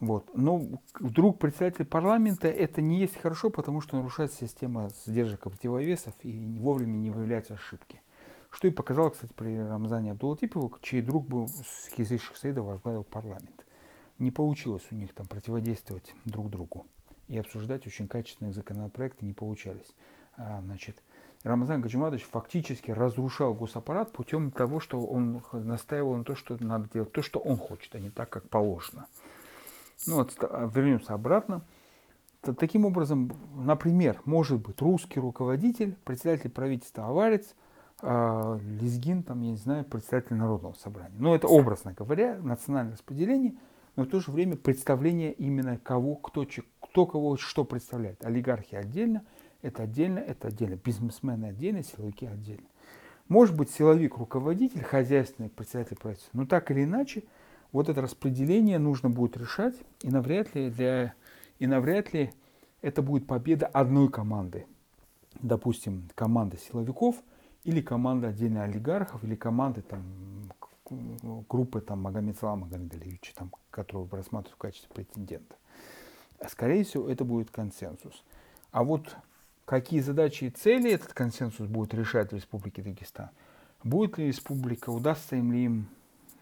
Вот. 0.00 0.30
Но 0.34 0.62
вдруг 1.00 1.38
председатель 1.38 1.84
парламента 1.84 2.48
это 2.48 2.82
не 2.82 2.98
есть 2.98 3.16
хорошо, 3.16 3.50
потому 3.50 3.80
что 3.80 3.96
нарушается 3.96 4.38
система 4.38 4.90
сдержек 4.90 5.40
противовесов 5.40 6.14
и 6.22 6.58
вовремя 6.58 6.96
не 6.96 7.10
выявляются 7.10 7.54
ошибки. 7.54 8.02
Что 8.56 8.68
и 8.68 8.70
показало, 8.70 9.10
кстати, 9.10 9.34
при 9.34 9.54
Рамзане 9.58 10.12
Абдулатипову, 10.12 10.78
чей 10.80 11.02
друг 11.02 11.28
был 11.28 11.46
с 11.46 11.88
Хизиш 11.90 12.22
Шахсейда 12.22 12.62
возглавил 12.62 13.04
парламент. 13.04 13.66
Не 14.18 14.30
получилось 14.30 14.82
у 14.90 14.94
них 14.94 15.12
там 15.12 15.26
противодействовать 15.26 16.14
друг 16.24 16.48
другу 16.48 16.86
и 17.28 17.36
обсуждать 17.36 17.86
очень 17.86 18.08
качественные 18.08 18.54
законопроекты 18.54 19.26
не 19.26 19.34
получались. 19.34 19.94
А, 20.38 20.62
значит, 20.62 21.02
Рамазан 21.42 21.82
Гаджимадович 21.82 22.24
фактически 22.24 22.90
разрушал 22.90 23.52
госаппарат 23.52 24.12
путем 24.12 24.50
того, 24.50 24.80
что 24.80 25.04
он 25.04 25.42
настаивал 25.52 26.16
на 26.16 26.24
то, 26.24 26.34
что 26.34 26.56
надо 26.58 26.88
делать 26.88 27.12
то, 27.12 27.20
что 27.20 27.40
он 27.40 27.58
хочет, 27.58 27.94
а 27.94 27.98
не 27.98 28.08
так, 28.08 28.30
как 28.30 28.48
положено. 28.48 29.06
Ну 30.06 30.14
вот, 30.14 30.34
а, 30.40 30.66
вернемся 30.74 31.12
обратно. 31.12 31.60
Таким 32.40 32.86
образом, 32.86 33.32
например, 33.54 34.22
может 34.24 34.62
быть 34.62 34.80
русский 34.80 35.20
руководитель, 35.20 35.94
председатель 36.04 36.48
правительства 36.48 37.08
аварец, 37.08 37.54
Лезгин, 38.02 39.22
там, 39.22 39.40
я 39.40 39.50
не 39.52 39.56
знаю, 39.56 39.84
председатель 39.84 40.34
Народного 40.34 40.74
собрания. 40.74 41.16
Но 41.18 41.34
это 41.34 41.48
образно 41.48 41.92
говоря, 41.92 42.38
национальное 42.42 42.92
распределение, 42.92 43.54
но 43.96 44.04
в 44.04 44.08
то 44.08 44.20
же 44.20 44.30
время 44.30 44.56
представление 44.56 45.32
именно 45.32 45.78
кого, 45.78 46.16
кто, 46.16 46.46
кто 46.80 47.06
кого 47.06 47.36
что 47.36 47.64
представляет. 47.64 48.24
Олигархи 48.24 48.74
отдельно, 48.74 49.24
это 49.62 49.84
отдельно, 49.84 50.18
это 50.18 50.48
отдельно. 50.48 50.76
Бизнесмены 50.76 51.46
отдельно, 51.46 51.82
силовики 51.82 52.26
отдельно. 52.26 52.66
Может 53.28 53.56
быть, 53.56 53.70
силовик, 53.70 54.18
руководитель, 54.18 54.84
хозяйственный 54.84 55.48
председатель 55.48 55.96
правительства. 55.96 56.38
Но 56.38 56.46
так 56.46 56.70
или 56.70 56.84
иначе, 56.84 57.24
вот 57.72 57.88
это 57.88 58.00
распределение 58.00 58.78
нужно 58.78 59.10
будет 59.10 59.36
решать, 59.36 59.74
и 60.02 60.10
навряд 60.10 60.54
ли, 60.54 60.70
для, 60.70 61.14
и 61.58 61.66
навряд 61.66 62.12
ли 62.12 62.32
это 62.82 63.02
будет 63.02 63.26
победа 63.26 63.66
одной 63.66 64.10
команды. 64.10 64.66
Допустим, 65.40 66.08
команда 66.14 66.56
силовиков 66.56 67.16
или 67.66 67.80
команда 67.80 68.28
отдельно 68.28 68.62
олигархов, 68.62 69.24
или 69.24 69.34
команды 69.34 69.82
там, 69.82 70.04
группы 71.48 71.80
там, 71.80 72.00
Магомед 72.00 72.38
Салама 72.38 72.66
Магомедалевича, 72.66 73.34
там, 73.34 73.52
которого 73.72 74.08
рассматривают 74.16 74.54
в 74.54 74.58
качестве 74.58 74.88
претендента. 74.94 75.56
А 76.38 76.48
скорее 76.48 76.84
всего, 76.84 77.08
это 77.10 77.24
будет 77.24 77.50
консенсус. 77.50 78.22
А 78.70 78.84
вот 78.84 79.16
какие 79.64 79.98
задачи 79.98 80.44
и 80.44 80.50
цели 80.50 80.92
этот 80.92 81.12
консенсус 81.12 81.66
будет 81.66 81.92
решать 81.92 82.30
в 82.30 82.36
Республике 82.36 82.82
Дагестан, 82.82 83.30
будет 83.82 84.16
ли 84.16 84.28
республика, 84.28 84.90
удастся 84.90 85.34
им 85.34 85.50
ли 85.52 85.64
им 85.64 85.88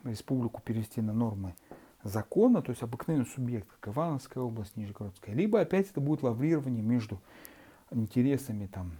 республику 0.04 0.60
перевести 0.60 1.00
на 1.00 1.14
нормы 1.14 1.54
закона, 2.02 2.60
то 2.60 2.68
есть 2.68 2.82
обыкновенный 2.82 3.24
субъект, 3.24 3.66
как 3.80 3.94
Ивановская 3.94 4.44
область, 4.44 4.76
Нижегородская, 4.76 5.34
либо 5.34 5.58
опять 5.58 5.90
это 5.90 6.02
будет 6.02 6.22
лаврирование 6.22 6.82
между 6.82 7.18
интересами 7.90 8.66
там, 8.66 8.92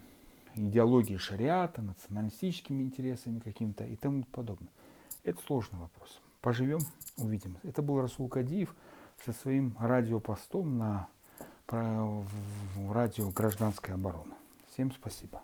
идеологии 0.54 1.16
шариата, 1.16 1.82
националистическими 1.82 2.82
интересами 2.82 3.38
каким-то 3.38 3.84
и 3.84 3.96
тому 3.96 4.24
подобное. 4.24 4.70
Это 5.22 5.40
сложный 5.42 5.78
вопрос. 5.78 6.20
Поживем, 6.40 6.80
увидим. 7.16 7.56
Это 7.62 7.82
был 7.82 8.00
Расул 8.00 8.28
Кадиев 8.28 8.74
со 9.24 9.32
своим 9.32 9.74
радиопостом 9.78 10.78
на 10.78 11.08
радио 11.68 13.30
«Гражданская 13.30 13.94
оборона». 13.94 14.34
Всем 14.70 14.92
спасибо. 14.92 15.40